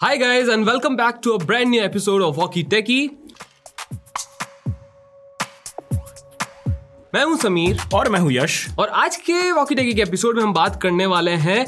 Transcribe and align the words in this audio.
Hi 0.00 0.16
guys 0.16 0.46
and 0.46 0.64
welcome 0.64 0.94
back 0.94 1.20
to 1.22 1.32
a 1.32 1.38
brand 1.40 1.70
new 1.70 1.80
episode 1.82 2.22
of 2.22 2.36
Walkie 2.36 2.62
Techie. 2.64 3.08
मैं 7.14 7.24
हूँ 7.24 7.36
समीर 7.38 7.80
और 7.94 8.08
मैं 8.08 8.20
हूँ 8.20 8.32
यश 8.32 8.58
और 8.78 8.88
आज 9.02 9.16
के 9.26 9.50
वॉकी 9.52 9.74
टेकी 9.74 9.94
के 9.94 10.02
एपिसोड 10.02 10.36
में 10.36 10.42
हम 10.42 10.52
बात 10.52 10.80
करने 10.82 11.06
वाले 11.06 11.32
हैं 11.46 11.64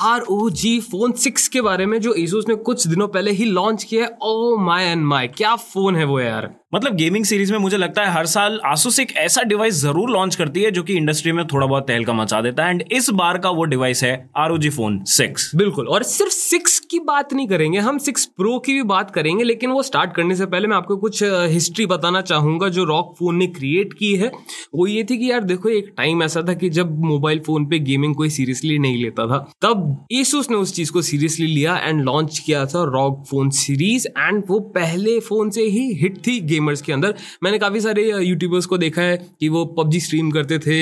R 0.00 0.20
O 0.22 0.48
G 0.50 0.78
phone 0.80 1.12
six 1.12 1.48
के 1.48 1.60
बारे 1.60 1.86
में 1.86 2.00
जो 2.00 2.14
Asus 2.18 2.48
ने 2.48 2.54
कुछ 2.56 2.86
दिनों 2.86 3.08
पहले 3.08 3.30
ही 3.30 3.44
लॉन्च 3.44 3.84
किया 3.84 4.04
है। 4.04 4.16
ओ 4.22 4.56
माई 4.56 4.84
एंड 4.84 5.04
माई 5.04 5.28
क्या 5.28 5.54
फ़ोन 5.56 5.96
है 5.96 6.04
वो 6.04 6.20
यार? 6.20 6.50
मतलब 6.74 6.94
गेमिंग 6.96 7.24
सीरीज़ 7.24 7.52
में 7.52 7.58
मुझे 7.58 7.76
लगता 7.76 8.02
है 8.02 8.12
हर 8.12 8.26
साल 8.26 8.58
आसूस 8.66 8.98
एक 9.00 9.10
ऐसा 9.16 9.42
डिवाइस 9.42 9.74
ज़रूर 9.74 10.10
लॉन्च 10.10 10.34
करती 10.34 10.62
है 10.62 10.70
जो 10.70 10.82
कि 10.82 10.94
इंडस्ट्री 10.94 11.32
में 11.32 11.46
थोड़ा 11.46 11.66
बहुत 11.66 11.86
तहलका 11.88 12.12
मचा 12.12 12.40
देता 12.40 12.64
है। 12.64 12.70
एंड 12.70 12.82
इस 12.92 13.10
बार 13.10 13.38
का 13.38 13.50
वो 13.50 13.64
डिवाइस 13.64 14.02
है 14.04 14.12
R 14.36 14.52
O 14.52 14.56
G 14.58 14.70
phone 14.70 14.98
six 15.06 15.50
बिल्कुल 15.56 15.88
और 15.88 16.02
सिर्फ़ 16.02 16.32
सिक्स 16.32 16.78
की 16.90 16.98
बात 16.98 17.32
नहीं 17.32 17.46
करेंगे 17.48 17.78
हम 17.78 17.98
सिक्स 17.98 18.24
प्रो 18.26 18.58
की 18.58 18.72
भी 18.72 18.82
बात 18.84 19.10
करेंगे 19.10 19.44
लेकिन 19.44 19.70
वो 19.70 19.82
स्टार्ट 19.82 20.14
करने 20.14 20.34
से 20.36 20.46
पहले 20.46 20.68
मैं 20.68 20.76
आपको 20.76 20.96
कुछ 20.96 21.22
हिस्ट्री 21.24 21.86
बताना 21.86 22.20
चाहूँगा 22.22 22.68
जो 22.68 22.84
रॉक 22.84 23.14
फ़ोन 23.18 23.36
ने 23.36 23.46
क्रिएट 23.48 23.92
की 23.92 24.14
है। 24.16 24.30
वो 24.74 24.86
ये 24.86 25.04
थी 25.04 25.18
कि 25.18 25.30
यार 25.30 25.44
देखो 25.44 25.68
एक 25.68 25.92
टाइम 25.96 26.22
ऐसा 26.22 26.42
था 26.42 26.54
कि 26.54 26.70
जब 26.70 26.98
मोबाइल 27.02 27.40
फ़ोन 27.40 27.66
पे 27.66 27.78
गेमिंग 27.80 28.14
कोई 28.14 28.30
सीरियसली 28.30 28.78
नहीं 28.78 29.02
लेता 29.02 29.26
था 29.26 29.38
तब 29.62 29.81
Asus 30.12 30.50
ने 30.50 30.56
उस 30.56 30.72
चीज़ 30.74 30.90
को 30.92 31.02
सीरियसली 31.02 31.46
लिया 31.46 31.76
एंड 31.78 32.00
लॉन्च 32.00 32.38
किया 32.38 32.64
था 32.66 32.82
रॉक 32.94 33.24
फ़ोन 33.30 33.50
सीरीज़ 33.50 34.06
एंड 34.08 34.42
वो 34.48 34.58
पहले 34.76 35.18
फ़ोन 35.20 35.50
से 35.50 35.62
ही 35.62 35.92
हिट 35.94 36.18
थी 36.26 36.38
गेमर्स 36.40 36.82
के 36.82 36.92
अंदर। 36.92 37.14
मैंने 37.42 37.58
काफ़ी 37.58 37.80
सारे 37.80 38.02
यूट्यूबर्स 38.24 38.66
को 38.66 38.78
देखा 38.78 39.02
है 39.02 39.16
कि 39.40 39.48
वो 39.48 39.64
पबजी 39.78 40.00
स्ट्रीम 40.00 40.30
करते 40.30 40.58
थे 40.58 40.76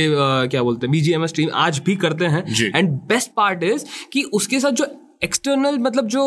क्या 0.48 0.62
बोलते 0.62 0.86
हैं 0.86 0.92
बीजीएमएस 0.92 1.30
स्ट्रीम 1.30 1.50
आज 1.54 1.82
भी 1.86 1.96
करते 1.96 2.24
हैं। 2.24 2.44
एंड 2.76 2.90
बेस्ट 3.08 3.30
पार्ट 3.36 3.64
इज़ 3.64 3.84
कि 4.12 4.22
उसके 4.32 4.60
साथ 4.60 4.70
जो 4.70 4.86
एक्सटर्नल 5.24 5.78
मतलब 5.78 6.06
जो 6.06 6.22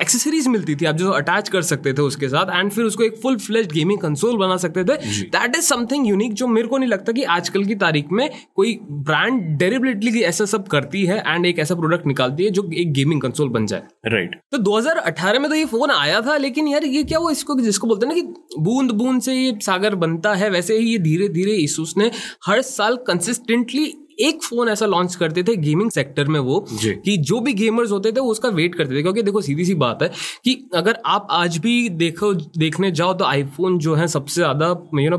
एक्सेसरीज 0.00 0.46
मिलती 0.48 0.74
थी 0.76 0.84
आप 0.84 0.94
जो 0.94 1.10
अटैच 1.10 1.48
कर 1.48 1.62
सकते 1.62 1.92
थे 1.92 2.02
उसके 2.02 2.28
साथ 2.28 2.50
एंड 2.56 2.70
फिर 2.70 2.84
उसको 2.84 3.02
एक 3.02 3.16
फुल 3.16 3.36
फ्लेज 3.36 3.72
गेमिंग 3.72 3.98
कंसोल 4.00 4.36
बना 4.36 4.56
सकते 4.56 4.84
थे। 4.84 4.96
दैट 5.22 5.56
इज़ 5.56 5.64
समथिंग 5.64 6.06
यूनिक 6.08 6.34
जो 6.34 6.46
मेरे 6.46 6.68
को 6.68 6.78
नहीं 6.78 6.88
लगता 6.88 7.12
कि 7.12 7.22
आजकल 7.22 7.64
की 7.64 7.74
तारीख 7.74 8.12
में 8.12 8.30
कोई 8.54 8.78
ब्रांड 8.90 9.42
डेरिबिलिटली 9.58 10.22
ऐसा 10.22 10.44
सब 10.44 10.66
करती 10.66 11.04
है 11.06 11.22
एंड 11.26 11.46
एक 11.46 11.58
ऐसा 11.58 11.74
प्रोडक्ट 11.74 12.06
निकालती 12.06 12.44
है 12.44 12.50
जो 12.50 12.70
एक 12.74 12.92
गेमिंग 12.92 13.22
कंसोल 13.22 13.48
बन 13.48 13.66
जाए। 13.66 13.82
Right 14.06 14.30
right. 14.30 14.42
तो 14.52 14.58
2018 14.58 15.40
में 15.40 15.48
तो 15.48 15.54
ये 15.54 15.64
फ़ोन 15.64 15.90
आया 15.90 16.20
था 16.20 16.36
लेकिन 16.36 16.68
यार 16.68 16.84
ये 16.84 17.02
क्या 17.04 17.18
वो 17.18 17.30
इसको 17.30 17.60
जिसको 17.60 17.86
बोलते 17.86 18.06
हैं 18.06 18.14
ना 18.14 18.20
कि 18.20 18.62
बूंद 18.62 18.90
बूंद 18.90 19.22
से 19.22 19.34
ये 19.34 19.58
सागर 19.62 19.94
बनता 19.94 20.34
है 20.34 20.50
वैसे 20.50 20.78
ही 20.78 20.90
ये 20.92 20.98
धीरे 20.98 21.28
धीरे 21.28 21.52
इसूस 21.52 21.94
ने 21.96 22.10
हर 22.46 22.62
साल 22.62 22.96
कंसिस्टेंटली 22.96 23.94
एक 24.18 24.42
फ़ोन 24.42 24.68
ऐसा 24.68 24.86
लॉन्च 24.86 25.14
करते 25.14 25.42
थे 25.42 25.56
गेमिंग 25.58 25.90
सेक्टर 25.90 26.28
में 26.28 26.38
वो 26.40 26.58
कि 26.74 27.16
जो 27.18 27.40
भी 27.40 27.52
गेमर्स 27.54 27.90
होते 27.90 28.12
थे 28.12 28.20
वो 28.20 28.30
उसका 28.30 28.48
वेट 28.50 28.74
करते 28.74 28.96
थे। 28.96 29.02
क्योंकि 29.02 29.22
देखो 29.22 29.40
सीधी 29.40 29.64
सी 29.64 29.74
बात 29.76 30.02
है 30.02 30.08
कि 30.44 30.54
अगर 30.74 30.98
आप 31.06 31.26
आज 31.30 31.56
भी 31.58 31.88
देखो 31.96 32.32
देखने 32.34 32.90
जाओ 32.92 33.14
तो 33.14 33.24
आईफोन 33.24 33.78
जो 33.78 33.94
है 33.94 34.06
सबसे 34.08 34.40
ज़्यादा 34.40 34.68
यू 35.00 35.10
नो 35.10 35.18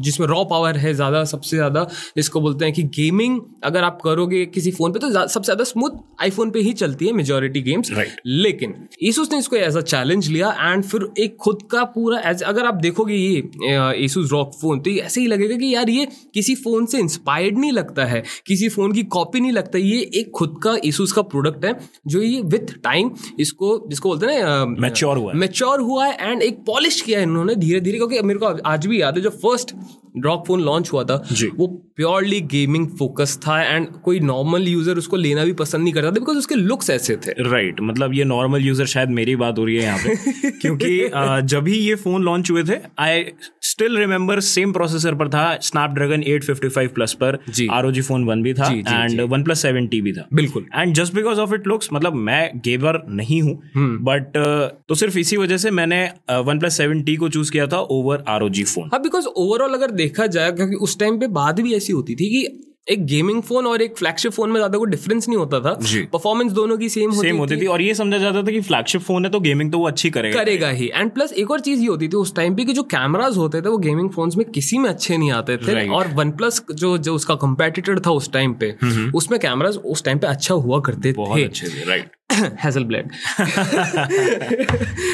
जिसमें 0.00 0.26
रॉ 0.26 0.44
पावर 0.44 0.76
है 0.76 0.94
ज़्यादा 0.94 1.24
सबसे 1.24 1.56
ज़्यादा 1.56 1.84
जिसको 2.16 2.40
बोलते 2.40 2.64
हैं 2.64 2.74
कि 2.74 2.82
गेमिंग 2.96 3.40
अगर 3.64 3.84
आप 3.84 4.00
करोगे 4.04 4.44
किसी 4.46 4.70
फ़ोन 4.70 4.92
पे 4.92 4.98
तो 4.98 5.10
सबसे 5.12 5.44
ज़्यादा 5.44 5.64
स्मूथ 5.64 5.98
आईफोन 6.22 6.50
पे 6.50 6.60
ही 6.60 6.72
चलती 6.74 7.06
है 7.06 7.12
मेजोरिटी 7.12 7.62
गेम्स 7.62 7.90
लेकिन 8.26 8.74
ईसूस 9.04 9.32
ने 9.32 9.38
इसको 9.38 9.56
एज 9.56 9.76
अ 9.76 9.80
चैलेंज 9.82 10.28
लिया 10.28 10.50
एंड 10.62 10.84
फिर 10.84 11.08
एक 11.18 11.36
खुद 11.40 11.62
का 11.70 11.84
पूरा 11.90 12.20
एज 12.30 12.42
अगर 12.42 12.66
आप 12.66 12.74
देखोगे 12.82 13.14
ये 13.14 14.02
ईसूस 14.04 14.32
रॉक 14.32 14.52
फ़ोन 14.60 14.80
तो 14.80 14.90
ऐसे 15.00 15.20
ही 15.20 15.26
लगेगा 15.26 15.56
कि 15.56 15.74
यार 15.74 15.90
ये 15.90 16.06
किसी 16.34 16.54
फ़ोन 16.54 16.86
से 16.86 16.98
इंस्पायर्ड 16.98 17.58
नहीं 17.58 17.72
लगता 17.72 18.04
है। 18.04 18.19
है। 18.20 18.38
किसी 18.46 18.68
फ़ोन 18.68 18.92
की 18.92 19.02
कॉपी 19.16 19.40
नहीं 19.40 19.52
लगता 19.52 19.78
ये 19.78 20.00
एक 20.14 20.30
खुद 20.34 20.58
का 20.62 20.76
इशूज 20.84 21.12
का 21.12 21.22
प्रोडक्ट 21.30 21.64
है 21.64 21.74
जो 22.06 22.22
ये 22.22 22.40
विथ 22.46 22.74
टाइम 22.84 23.10
इसको 23.40 23.86
जिसको 23.88 24.08
बोलते 24.08 24.26
हैं 24.26 24.80
मैच्योर 24.80 25.16
हुआ 25.16 25.32
मैच्योर 25.36 25.80
हुआ 25.80 26.06
है 26.06 26.30
एंड 26.30 26.42
एक 26.42 26.58
पॉलिश 26.66 27.00
किया 27.00 27.18
है 27.18 27.24
इन्होंने 27.24 27.54
धीरे 27.54 27.80
धीरे 27.80 27.98
क्योंकि 27.98 28.20
मेरे 28.22 28.38
को 28.38 28.46
आज 28.66 28.86
भी 28.86 29.02
याद 29.02 29.16
है 29.16 29.22
जो 29.22 29.30
फ़र्स्ट 29.30 29.74
ड्रॉप 30.16 30.46
फ़ोन 30.46 30.60
लॉन्च 30.60 30.92
हुआ 30.92 31.02
था 31.04 31.14
वो 31.56 31.66
प्योरली 31.96 32.40
गेमिंग 32.50 32.86
फोकस 32.98 33.36
था 33.38 33.62
एंड 33.62 33.86
कोई 34.04 34.20
नॉर्मल 34.20 34.68
यूज़र 34.68 34.98
उसको 34.98 35.16
लेना 35.16 35.44
भी 35.44 35.52
पसंद 35.52 35.82
नहीं 35.82 35.92
करता 35.94 36.06
था 36.06 36.10
बिकॉज़ 36.10 36.38
उसके 36.38 36.54
लुक्स 36.54 36.90
ऐसे 36.90 37.16
थे। 37.16 37.30
राइट 37.30 37.74
right, 37.74 37.88
मतलब 37.88 38.14
ये 38.14 38.24
नॉर्मल 38.24 38.60
यूज़र 38.60 38.86
शायद 38.86 39.08
मेरी 39.10 39.36
बात 39.36 39.58
हो 39.58 39.64
रही 39.64 39.76
है 39.76 39.82
यहाँ 39.82 39.98
पे 39.98 40.50
क्योंकि 40.60 41.10
जब 41.46 41.68
ही 41.68 41.78
ये 41.78 41.94
फ़ोन 41.94 42.22
लॉन्च 42.22 42.50
हुए 42.50 42.62
थे 42.62 42.78
I 42.98 43.24
still 43.62 43.96
remember 43.96 44.40
same 44.40 44.72
processor 44.72 45.14
पर 45.14 45.28
था 45.28 45.44
स्नैपड्रैगन 45.62 46.22
855 46.30 46.88
प्लस 46.88 47.12
पर 47.22 47.38
आर 47.70 47.86
फ़ोन 48.10 48.24
वन 48.24 48.42
भी 48.42 48.54
था 48.54 48.70
and 48.72 49.20
one 49.30 49.42
plus 49.44 49.62
seven 49.62 49.86
T 49.86 50.00
भी 50.00 50.12
था। 50.12 50.26
बिल्कुल। 50.34 50.66
And 50.74 50.94
just 50.94 51.14
because 51.14 51.40
of 51.40 51.54
it 51.54 51.66
looks 51.66 51.88
मतलब 51.92 52.14
मैं 52.22 52.42
गेवर 52.64 53.02
नहीं 53.10 53.42
हूँ 53.42 53.54
बट 53.76 54.36
हम्म। 54.36 54.66
uh, 54.66 54.72
तो 54.88 54.94
सिर्फ़ 54.94 55.18
इसी 55.18 55.36
वजह 55.36 55.56
से 55.56 55.70
मैंने 55.72 56.02
वन 56.46 56.58
प्लस 56.58 56.76
सेवन 56.76 57.02
टी 57.02 57.16
को 57.16 57.28
चूज़ 57.28 57.52
किया 57.52 57.66
था 57.66 57.80
over 57.90 58.24
R 58.28 58.42
O 58.42 58.48
G 58.50 58.64
phone 58.66 58.90
हाँ 58.92 59.02
बिकॉज़ 59.02 59.26
ओवरऑल 59.36 59.74
अगर 59.74 59.90
देखा 59.96 60.26
जाए 60.28 60.52
क्योंकि 60.52 60.76
उस 60.82 60.98
टाइम 60.98 61.18
पे 61.20 61.26
बात 61.34 61.60
भी 61.60 61.74
ऐसी 61.74 61.92
होती 61.92 62.14
थी 62.14 62.28
कि 62.28 62.46
एक 62.88 63.04
गेमिंग 63.06 63.42
फ़ोन 63.42 63.66
और 63.66 63.82
एक 63.82 63.96
फ्लैगशिप 63.96 64.32
फ़ोन 64.32 64.50
में 64.50 64.56
ज़्यादा 64.56 64.78
कोई 64.78 64.90
डिफरेंस 64.90 65.28
नहीं 65.28 65.38
होता 65.38 65.60
था। 65.60 65.72
परफॉर्मेंस 66.12 66.52
दोनों 66.52 66.76
की 66.78 66.88
सेम 66.88 67.10
होती, 67.10 67.28
सेम 67.28 67.36
होती 67.36 67.56
थी। 67.56 67.60
थी 67.60 67.66
और 67.66 67.82
ये 67.82 67.94
समझा 67.94 68.18
जाता 68.18 68.42
था 68.42 68.50
कि 68.50 68.60
फ्लैगशिप 68.60 69.00
फ़ोन 69.00 69.24
है 69.24 69.30
तो 69.30 69.40
गेमिंग 69.40 69.72
तो 69.72 69.78
वो 69.78 69.86
अच्छी 69.86 70.10
करेगा। 70.10 70.38
करेगा 70.38 70.68
ही। 70.70 70.90
एंड 70.94 71.10
प्लस 71.10 71.32
एक 71.32 71.50
और 71.50 71.60
चीज़ 71.60 71.80
ये 71.80 71.86
होती 71.86 72.08
थी 72.08 72.16
उस 72.16 72.34
टाइम 72.36 72.54
पे 72.56 72.64
कि 72.64 72.72
जो 72.72 72.82
कैमराज 72.90 73.36
होते 73.36 73.60
थे 73.62 73.68
वो 73.68 73.78
गेमिंग 73.78 74.10
फोन्स 74.10 74.36
में 74.36 74.44
किसी 74.50 74.78
में 74.78 74.88
अच्छे 74.90 75.16
नहीं 75.16 75.30
आते 75.32 75.56
थे। 75.58 75.88
और 75.88 76.08
वन 76.14 76.30
प्लस 76.32 76.62
जो 76.72 76.96
जो 76.98 77.14
उसका 77.14 77.34
कंपेटिटर 77.36 78.00
था 78.06 78.10
उस 78.12 78.32
टाइम 78.32 78.54
पे। 78.54 78.74
उसमें 79.14 79.38
कैमराज 79.40 79.76
उस 79.76 80.04
टाइम 80.04 80.18
पे 80.18 80.26
अच्छा 80.26 80.54
हुआ 80.56 80.80
करते 80.80 81.12
थे। 81.12 81.84
राइट 81.84 82.16
हैजल 82.58 82.84
ब्लेड 82.84 83.10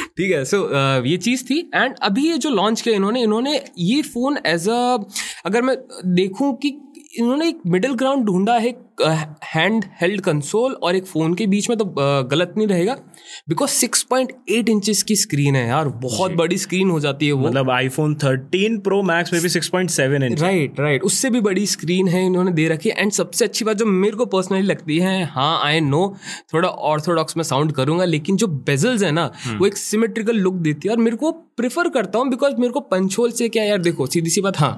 ठीक 0.08 0.32
है 0.32 0.44
सो 0.44 0.56
uh, 0.58 1.06
ये 1.06 1.16
चीज़ 1.18 1.44
थी। 1.44 1.58
एंड 1.74 1.94
अभी 2.02 2.28
ये 2.28 2.36
जो 2.38 2.50
लॉन्च 2.50 2.80
किया 2.80 2.94
इन्होंने 2.96 3.22
इन्होंने 3.22 3.60
ये 3.78 4.02
फ़ोन 4.04 4.38
एज 4.46 4.68
अ 4.68 4.96
अगर 5.46 5.62
मैं 5.62 5.76
देखूँ 6.14 6.54
कि 6.56 6.70
इन्होंने 7.18 7.48
एक 7.48 7.60
मिडिल 7.66 7.94
ग्राउंड 7.94 8.24
ढूंढा 8.26 8.54
है 8.54 8.74
हैंड 9.44 9.84
हेल्ड 10.00 10.20
कंसोल 10.20 10.72
और 10.74 10.96
एक 10.96 11.06
फ़ोन 11.06 11.34
के 11.34 11.46
बीच 11.46 11.68
में 11.70 11.76
तो 11.78 11.84
गलत 12.30 12.54
नहीं 12.56 12.66
रहेगा। 12.68 12.94
बिकॉज़ 13.48 13.70
6.8 13.74 14.68
इंचेस 14.68 15.02
की 15.02 15.16
स्क्रीन 15.16 15.56
है 15.56 15.66
यार 15.68 15.88
बहुत 16.02 16.32
बड़ी 16.34 16.58
स्क्रीन 16.58 16.90
हो 16.90 17.00
जाती 17.00 17.26
है 17.26 17.32
वो। 17.32 17.46
मतलब 17.46 17.70
आईफोन 17.70 18.14
13 18.16 18.78
प्रो 18.84 19.02
मैक्स 19.02 19.32
में 19.32 19.40
भी 19.42 19.48
6.7 19.48 20.22
इंच 20.22 20.40
राइट 20.42 20.80
राइट 20.80 21.02
उससे 21.02 21.30
भी 21.30 21.40
बड़ी 21.40 21.66
स्क्रीन 21.66 22.08
है 22.08 22.24
इन्होंने 22.26 22.52
दे 22.52 22.68
रखी 22.68 22.88
है। 22.88 22.94
एंड 22.96 23.12
सबसे 23.12 23.44
अच्छी 23.44 23.64
बात 23.64 23.76
जो 23.76 23.86
मेरे 23.86 24.16
को 24.16 24.26
पर्सनली 24.26 24.62
लगती 24.62 24.98
है 24.98 25.22
हाँ 25.26 25.60
आई 25.64 25.80
नो 25.82 26.02
थोड़ा 26.54 26.68
ऑर्थोडॉक्स 26.68 27.36
में 27.36 27.44
साउंड 27.44 27.72
करूँगा 27.72 28.04
लेकिन 28.04 28.36
जो 28.36 28.46
बेजल्स 28.46 29.02
है 29.02 29.10
ना 29.12 29.30
हम्म। 29.44 29.58
वो 29.58 29.66
एक 29.66 29.76
सिमेट्रिकल 29.76 30.36
लुक 30.38 30.54
देती 30.62 30.88
है। 30.88 30.94
और 30.94 31.00
मेरे 31.02 31.16
को 31.16 31.32
प्रिफर 31.56 31.88
करता 31.88 32.18
हूँ 32.18 32.28
बिकॉज़ 32.30 32.56
मेरे 32.56 32.72
को 32.72 32.80
पंचोल 32.88 33.30
से 33.32 33.48
क्या 33.48 33.64
यार 33.64 33.78
देखो 33.80 34.06
सीधी 34.06 34.30
सी 34.30 34.40
बात 34.40 34.58
हाँ 34.58 34.76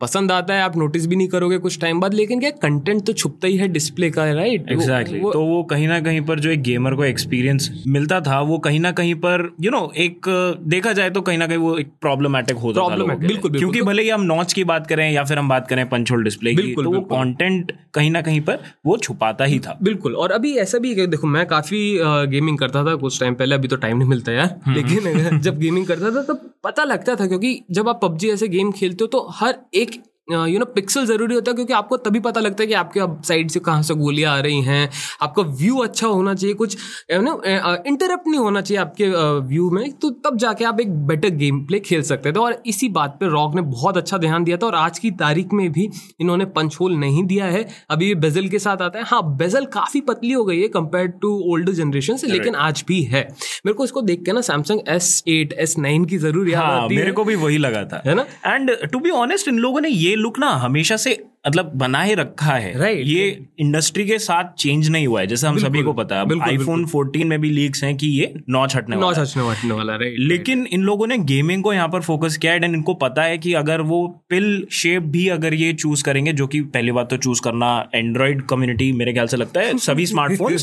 पसंद 0.00 0.32
आता 0.32 0.54
है 0.54 0.62
आप 0.62 0.76
नोटिस 0.76 1.06
भी 1.06 1.16
नहीं 1.16 1.28
करोगे 1.28 1.58
कुछ 1.58 1.80
टाइम 1.80 2.00
बाद 2.00 2.14
लेकिन 2.14 2.40
क्या 2.40 2.50
कंटेंट 2.50 3.06
तो 3.06 3.12
छुपता 3.12 3.48
ही 3.48 3.56
है 3.56 3.68
डिस्प्ले 3.68 4.10
का 4.10 4.32
राइट 4.32 4.70
एग्जैक्टली 4.70 5.18
exactly. 5.18 5.32
तो 5.32 5.40
वो 5.40 5.62
कहीं 5.62 5.88
ना 5.88 6.00
कहीं 6.00 6.20
पर 6.20 6.40
जो 6.40 6.50
एक 6.50 6.62
गेमर 6.62 6.94
को 6.94 7.04
एक्सपीरियंस 7.04 7.84
मिलता 7.86 8.20
था 8.20 8.40
वो 8.40 8.58
कहीं 8.58 8.80
ना 8.80 8.92
कहीं 8.92 9.14
पर 9.14 9.56
यू 9.60 9.70
you 9.70 9.80
नो 9.80 9.86
know, 9.86 9.96
एक 9.96 10.20
देखा 10.66 10.92
जाए 10.92 11.10
तो 11.10 11.20
कहीं 11.20 11.38
ना 11.38 11.46
कहीं 11.46 11.58
वो 11.58 11.76
एक 11.78 11.90
प्रॉब्लमेटिक 12.00 12.56
होता 12.56 12.80
था 12.80 13.14
बिल्कुल 13.14 13.58
क्योंकि 13.58 13.82
भले 13.82 14.02
ही 14.02 14.08
हम 14.08 14.22
नॉच 14.22 14.52
की 14.52 14.64
बात 14.64 14.86
करें 14.86 15.12
या 15.12 15.24
फिर 15.24 15.38
हम 15.38 15.48
बात 15.48 15.68
करें 15.68 15.88
पंचोल 15.88 16.24
डिस्प्ले 16.24 16.54
की 16.54 16.74
तो 16.74 16.90
वो 16.90 17.00
कॉन्टेंट 17.00 17.72
कहीं 17.94 18.10
ना 18.10 18.22
कहीं 18.22 18.40
पर 18.40 18.58
वो 18.86 18.96
छुपाता 18.96 19.44
ही 19.44 19.58
था। 19.58 19.78
बिल्कुल 19.82 20.14
और 20.14 20.32
अभी 20.32 20.54
ऐसा 20.56 20.78
भी 20.78 21.06
देखो 21.06 21.26
मैं 21.26 21.46
काफ़ी 21.46 21.98
गेमिंग 22.04 22.58
करता 22.58 22.84
था 22.84 22.94
कुछ 22.94 23.20
टाइम 23.20 23.34
पहले 23.34 23.54
अभी 23.54 23.68
तो 23.68 23.76
टाइम 23.76 23.98
नहीं 23.98 24.08
मिलता 24.08 24.32
यार। 24.32 24.60
हम्म। 24.66 24.76
लेकिन 24.76 25.38
जब 25.38 25.58
गेमिंग 25.58 25.86
करता 25.86 26.10
था 26.10 26.22
तब 26.22 26.50
पता 26.64 26.84
लगता 26.84 27.14
था 27.16 27.26
क्योंकि 27.26 27.60
जब 27.70 27.88
आप 27.88 28.00
पबजी 28.02 28.30
ऐसे 28.30 28.48
गेम 28.48 28.72
खेलते 28.72 29.04
हो 29.04 29.08
तो 29.08 29.26
हर 29.30 29.58
एक 29.74 30.02
यू 30.28 30.58
नो 30.58 30.64
पिक्सल 30.64 31.04
ज़रूरी 31.06 31.34
होता 31.34 31.50
है 31.50 31.54
क्योंकि 31.54 31.72
आपको 31.72 31.96
तभी 31.98 32.20
पता 32.20 32.40
लगता 32.40 32.62
है 32.62 32.66
कि 32.66 32.74
आपके 32.74 33.00
साइड 33.26 33.50
से 33.50 33.60
कहाँ 33.60 33.82
से 33.82 33.94
गोलियाँ 33.94 34.32
आ 34.36 34.40
रही 34.40 34.60
हैं। 34.62 34.88
आपका 35.22 35.42
व्यू 35.42 35.76
अच्छा 35.80 36.06
होना 36.06 36.34
चाहिए 36.34 36.54
कुछ 36.54 36.76
यू 37.12 37.20
नो 37.22 37.40
इंटरप्ट 37.44 38.26
नहीं 38.28 38.40
होना 38.40 38.60
चाहिए 38.60 38.80
आपके 38.80 39.08
व्यू 39.46 39.70
में। 39.70 39.90
तो 39.92 40.10
तब 40.24 40.36
जाके 40.38 40.64
आप 40.64 40.80
एक 40.80 40.90
बेटर 41.06 41.30
गेम 41.36 41.64
प्ले 41.66 41.80
खेल 41.80 42.02
सकते 42.02 42.32
थे। 42.32 42.38
और 42.38 42.62
इसी 42.66 42.88
बात 42.90 43.16
पर 43.20 43.30
रॉक 43.30 43.54
ने 43.54 43.62
बहुत 43.62 43.96
अच्छा 43.96 44.18
ध्यान 44.18 44.44
दिया 44.44 44.56
था 44.56 44.66
और 44.66 44.74
आज 44.74 44.98
की 44.98 45.10
तारीख 45.18 45.52
में 45.52 45.70
भी 45.72 45.88
इन्होंने 46.20 46.44
पंच 46.58 46.76
होल 46.80 46.96
नहीं 46.96 47.24
दिया 47.26 47.46
है। 47.46 47.66
अभी 47.90 48.08
ये 48.08 48.14
बेजल 48.16 48.48
के 48.48 48.58
साथ 48.58 48.82
आता 48.82 48.98
है। 48.98 49.04
हाँ 49.06 49.22
बेजल 49.36 49.64
काफ़ी 49.72 50.00
पतली 50.02 50.32
हो 50.32 50.44
गई 50.44 50.60
है 50.60 50.68
कंपेयर 50.68 51.06
टू 51.22 51.32
ओल्ड 51.52 51.70
जनरेशन 51.72 52.16
से 52.16 52.26
लेकिन 52.26 52.54
आज 52.56 52.84
भी 52.88 53.02
है। 53.04 53.22
मेरे 53.66 53.74
को 53.74 53.84
इसको 53.84 54.02
देख 54.02 54.22
के 54.26 54.32
ना 54.32 54.40
Samsung 54.42 54.80
S 54.88 55.22
eight 55.28 55.52
S 55.58 55.76
nine 55.78 56.04
की 56.04 56.18
ज़रूर 56.18 56.48
याद 56.48 56.62
हाँ, 56.62 56.88
मेरे 56.88 57.12
को 57.12 57.24
भी 57.24 57.34
वही 57.36 57.58
लगा 57.58 57.84
था। 57.84 58.02
है 58.06 58.14
ना? 58.14 58.26
एंड 58.46 58.70
टू 58.92 58.98
बी 58.98 59.10
ऑनेस्ट 59.16 59.48
इन 59.48 59.58
लोगों 59.58 59.80
ने 59.80 59.88
ये 59.88 60.16
लुक 60.18 60.38
ना 60.38 60.50
हमेशा 60.56 60.96
से 60.96 61.14
मतलब 61.46 61.72
बनाए 61.74 62.14
रखा 62.14 62.52
है। 62.52 62.74
Right, 62.74 62.96
ये 62.96 63.46
इंडस्ट्री 63.58 64.04
के 64.04 64.18
साथ 64.18 64.44
चेंज 64.44 64.88
नहीं 64.88 65.06
हुआ 65.06 65.20
है 65.20 65.26
जैसे 65.26 65.46
हम 65.46 65.58
सभी 65.58 65.82
को 65.82 65.92
पता 65.92 66.16
है। 66.16 66.40
आईफोन 66.40 66.86
14 66.86 67.24
में 67.24 67.40
भी 67.40 67.50
लीक्स 67.50 67.84
हैं 67.84 67.96
कि 67.96 68.06
ये 68.06 68.34
नॉच 68.50 68.76
हटने 68.76 68.96
वाला 68.96 69.08
नॉच 69.08 69.18
हटने 69.18 69.48
हटने 69.48 69.74
वाला 69.74 69.96
राइट 69.96 70.16
लेकिन 70.18 70.66
इन 70.66 70.82
लोगों 70.82 71.06
ने 71.06 71.18
गेमिंग 71.18 71.62
को 71.62 71.72
यहाँ 71.72 71.88
पर 71.88 72.00
फोकस 72.00 72.36
किया 72.36 72.52
है 72.52 72.64
एंड 72.64 72.74
इनको 72.74 72.94
पता 72.94 73.22
है 73.22 73.38
कि 73.38 73.54
अगर 73.54 73.80
वो 73.80 74.24
पिल 74.28 74.66
शेप 74.72 75.02
भी 75.02 75.28
अगर 75.28 75.54
ये 75.54 75.72
चूज़ 75.72 76.04
करेंगे 76.04 76.32
जो 76.32 76.46
कि 76.46 76.60
पहली 76.60 76.92
बात 76.92 77.10
तो 77.10 77.16
चूज़ 77.16 77.42
करना 77.42 77.90
एंड्रॉइड 77.94 78.42
कम्युनिटी 78.42 78.92
मेरे 78.92 79.12
ख्याल 79.12 79.26
से 79.26 79.36
लगता 79.36 79.60
है 79.60 79.78
सभी 79.78 80.06
स्मार्टफ़ोन 80.06 80.56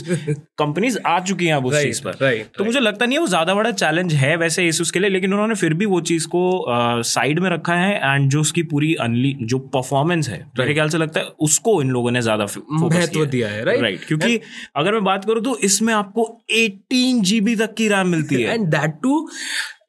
कंपनीज़ 0.58 0.98
आ 1.06 1.20
चुकी 1.20 1.46
हैं 1.46 1.54
अब 1.54 1.66
उस 1.66 1.82
चीज़ 1.84 2.02
पर। 2.02 2.12
तो 2.58 2.66
मुझे 2.66 2.80
लगता 2.80 3.06
नहीं 3.06 3.18
है 3.18 3.22
वो 3.22 3.28
ज़्यादा 3.28 3.56
बड़ा 3.56 3.72
चैलेंज 3.72 4.14
है 4.14 4.36
वैसे 4.36 4.72
Asus 4.72 4.92
के 4.92 5.00
लिए 5.00 5.10
लेकिन 5.10 5.34
उन्होंने 5.34 5.56
फिर 5.56 5.74
भी 5.74 5.86
वो 5.86 6.02
चीज़ 6.02 6.28
को 6.28 6.66
साइड 7.04 7.40
में 7.40 7.50
रखा 7.50 7.74
है 7.74 8.16
एंड 8.16 8.30
जो 8.30 8.42
उसकी 8.42 8.64
पूरी 8.64 8.94
अनली 8.94 9.38
जो 9.42 9.60
परफॉर्मेंस 9.60 10.30
है 10.30 10.48
मेरे 10.66 10.74
ख्याल 10.74 10.90
से 10.90 10.98
लगता 10.98 11.20
है 11.20 11.26
उसको 11.40 11.82
इन 11.82 11.90
लोगों 11.90 12.12
ने 12.12 12.22
ज़्यादा 12.22 12.48
महत्व 12.72 13.26
दिया 13.26 13.50
है 13.50 13.64
राइट 13.66 13.82
राइट 13.82 14.06
क्योंकि 14.08 14.40
अगर 14.76 14.94
मैं 14.94 15.04
बात 15.04 15.26
करूँ 15.26 15.44
तो 15.44 15.58
इसमें 15.64 15.94
आपको 15.94 16.24
18 16.58 17.22
जीबी 17.24 17.56
तक 17.56 17.74
की 17.74 17.88
रैम 17.88 18.08
मिलती 18.08 18.42
है। 18.42 18.54
एंड 18.54 18.68
दैट 18.68 19.00
टू 19.04 19.28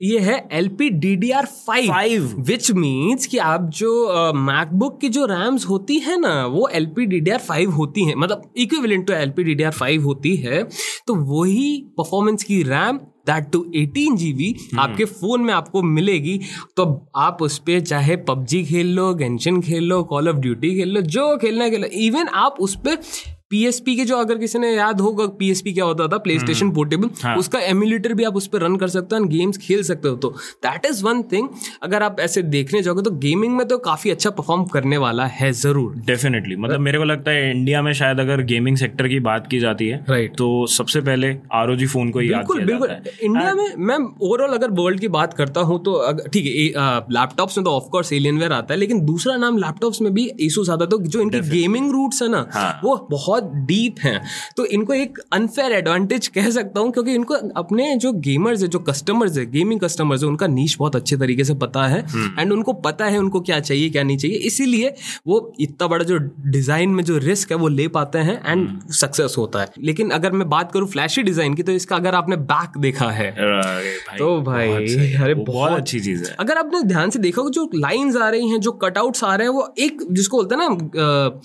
ये 0.03 0.19
है 0.19 0.37
L 0.53 0.69
P 0.69 0.89
D 0.91 1.15
D 1.17 1.31
R 1.31 1.47
five 1.47 1.91
Five. 1.91 2.47
Which 2.49 2.71
means 2.71 3.27
कि 3.27 3.39
आप 3.39 3.69
जो 3.75 4.33
मैकबुक 4.35 4.95
uh, 4.95 5.01
की 5.01 5.09
जो 5.09 5.27
रैम्स 5.27 5.67
होती 5.67 5.99
है 5.99 6.19
ना 6.21 6.35
वो 6.47 6.69
L 6.69 6.87
P 6.87 7.07
D 7.07 7.21
D 7.21 7.31
R 7.31 7.39
five 7.39 7.71
होती 7.71 8.05
है। 8.05 8.15
मतलब 8.15 8.53
equivalent 8.57 9.07
to 9.07 9.13
L 9.13 9.31
P 9.31 9.45
D 9.45 9.55
D 9.55 9.63
R 9.63 9.73
five 9.73 10.05
होती 10.05 10.37
है 10.37 10.63
तो 11.07 11.15
वही 11.15 11.69
परफॉर्मेंस 11.99 12.43
की 12.43 12.63
RAM 12.63 12.99
that 13.27 13.51
too 13.53 13.65
eighteen 13.77 14.17
G 14.17 14.33
B 14.33 14.55
आपके 14.79 15.05
फ़ोन 15.05 15.45
में 15.45 15.53
आपको 15.55 15.83
मिलेगी। 15.83 16.39
तो 16.77 16.85
आप 17.17 17.43
उस 17.43 17.59
पर 17.59 17.81
चाहे 17.81 18.17
पबजी 18.29 18.65
खेल 18.65 18.95
लो 18.97 19.13
गेंशन 19.15 19.61
खेल 19.61 19.85
लो 19.85 20.03
कॉल 20.05 20.29
ऑफ़ 20.29 20.37
ड्यूटी 20.37 20.75
खेल 20.77 20.95
लो 20.95 21.01
जो 21.17 21.37
खेलना 21.37 21.69
खेलो 21.69 21.89
इवन 22.05 22.29
आप 22.35 22.57
उस 22.61 22.77
पर 22.77 23.03
पीएसपी 23.51 23.95
के 23.97 24.05
जो 24.05 24.17
अगर 24.17 24.39
किसी 24.39 24.59
ने 24.59 24.71
याद 24.71 25.01
होगा 25.01 25.27
पीएसपी 25.39 25.73
क्या 25.73 25.85
होता 25.85 26.07
था? 26.09 26.19
प्ले 26.19 26.39
स्टेशन 26.39 26.71
पोर्टेबल 26.73 27.35
उसका 27.39 27.59
एम्यूलेटर 27.63 28.15
भी 28.15 28.25
आप 28.25 28.37
उस 28.37 28.47
पर 28.47 28.61
रन 28.61 28.77
कर 28.77 28.89
सकते 28.89 29.17
हो 29.17 29.25
गेम्स 29.27 29.59
खेल 29.59 29.83
सकते 29.85 30.09
हो। 30.09 30.17
तो 30.17 30.29
दैट 30.65 30.87
इज़ 30.87 31.03
वन 31.05 31.23
थिंग 31.33 31.49
अगर 31.83 32.03
आप 32.03 32.17
ऐसे 32.21 32.43
देखने 32.45 32.83
जाओगे 32.83 33.03
तो 33.03 33.11
गेमिंग 33.19 33.57
में 33.57 33.67
तो 33.69 33.79
काफ़ी 33.81 34.11
अच्छा 34.11 34.31
परफॉर्म 34.31 34.65
करने 34.73 34.97
वाला 34.99 35.27
है 35.29 35.51
ज़रूर। 35.55 35.95
डेफिनेटली 36.07 36.57
मतलब 36.57 36.81
मेरे 36.81 36.99
को 36.99 37.05
लगता 37.05 37.31
है 37.31 37.51
इंडिया 37.51 37.83
में 37.83 37.93
शायद 37.95 38.21
अगर 38.21 38.43
गेमिंग 38.45 38.77
सेक्टर 38.77 39.09
की 39.09 39.21
बात 39.21 39.47
की 39.51 39.61
जाती 39.61 39.89
है 39.89 40.05
राइट 40.09 40.37
तो 40.39 40.67
सबसे 40.69 41.01
पहले 41.01 41.33
ROG 41.57 41.87
फ़ोन 41.87 42.11
को 42.11 42.21
याद 42.21 42.47
बिल्कुल 42.47 42.65
बिल्कुल। 42.65 42.91
इंडिया 43.23 43.55
में 43.55 43.65
मैं 43.79 43.99
ओवरऑल 44.23 44.55
अगर 44.55 44.71
वर्ल्ड 44.81 45.01
की 45.01 45.09
बात 45.11 45.35
करता 45.35 45.61
हूँ 45.63 45.79
तो 45.85 45.97
ठीक 46.25 46.47
है 46.47 46.85
लैपटॉप्स 47.13 47.59
में 47.59 47.65
तो 47.65 47.71
ऑफकोर्स 47.73 48.13
एलियनवेयर 48.13 48.53
आता 48.53 48.75
है 48.75 48.81
लेकिन 48.81 49.05
दूसरा 49.07 49.37
नाम 49.37 49.59
लैपटॉप्स 49.59 50.01
में 50.03 50.13
भी 50.15 50.27
एसूस 50.43 50.71
आता 50.71 50.85
है। 50.85 50.91
तो 50.91 50.99
जो 50.99 51.21
इनके 51.21 51.41
गेमिंग 51.49 51.91
रूट्स 51.93 52.23
है 52.23 52.29
ना 52.29 52.47
हाँ। 52.53 52.81
वो 52.85 52.97
बहुत 53.11 53.36
डीप 53.41 53.97
हैं। 54.01 54.21
तो 54.57 54.65
इनको 54.67 54.95
एक 54.95 55.19
अनफेयर 55.33 55.73
एडवांटेज 55.73 56.29
कह 56.29 56.51
सकता 56.51 56.81
हूँ 56.81 56.93
क्योंकि 56.93 57.15
इनको 57.15 57.35
अपने 57.35 57.97
जो 57.97 58.13
गेमर्स 58.13 58.63
है 58.63 58.69
जो 58.69 58.79
कस्टमर्स 58.79 59.39
है 59.39 59.51
गेमिंग 59.51 59.81
कस्टमर्स 59.81 60.23
है 60.23 60.29
उनका 60.29 60.47
नीच 60.47 60.77
बहुत 60.79 60.97
अच्छे 60.97 61.17
तरीके 61.17 61.45
से 61.45 61.55
पता 61.55 61.87
है। 61.87 62.07
हम्म। 62.09 62.41
एंड 62.41 62.53
उनको 62.53 62.73
पता 62.73 63.05
है 63.05 63.19
उनको 63.19 63.41
क्या 63.41 63.61
चाहिए 63.61 63.91
क्या 63.91 64.03
नहीं 64.03 64.17
चाहिए। 64.17 64.37
इसीलिए 64.37 64.95
वो 65.27 65.53
इतना 65.61 65.87
बड़ा 65.87 66.05
जो 66.05 66.19
डिज़ाइन 66.47 66.91
में 66.91 67.05
जो 67.05 67.19
रिस्क 67.19 67.51
है 67.51 67.57
वो 67.57 67.69
ले 67.69 67.89
पाते 67.89 68.19
हैं 68.19 68.43
एंड 68.47 68.69
हम्म। 68.69 68.93
सक्सेस 68.93 69.35
होता 69.39 69.61
है। 69.61 69.69
लेकिन 69.83 70.11
अगर 70.11 70.33
मैं 70.33 70.49
बात 70.49 70.73
करूँ 70.73 70.89
फ्लैशी 70.89 71.23
डिज़ाइन 71.23 71.55
की 71.55 71.63
तो 71.63 71.73
इसका 71.73 71.97
अगर 71.97 72.15
आपने 72.15 72.37
बैक 72.37 72.79
देखा 72.79 73.11
है 73.11 73.31
भाई, 73.33 74.19
तो 74.19 74.41
भाई, 74.41 74.69
बहुत 74.69 75.23
अरे 75.23 75.35
बहुत 75.35 75.47
बहुत- 75.47 75.79
अच्छी 75.79 76.01
चीज़ 76.01 76.25
है। 76.25 76.37
अगर 76.41 76.59
आपने 76.59 76.83
ध्यान 76.83 77.11
से 77.11 77.19
देखा 77.19 77.43
जो 77.51 77.71
लाइंस 77.75 78.17
आ 78.17 78.29
रही 78.29 78.49
हैं 78.49 78.61
जो 78.61 78.73
कटआउट्स 78.73 79.25
आ 79.25 79.35
रहे 79.35 79.47
हैं 79.47 79.55
वो 79.55 79.75
एक 79.79 79.99
जिसको 80.11 80.37
बोलते 80.37 80.55
हैं 80.55 80.63
ना 80.63 81.41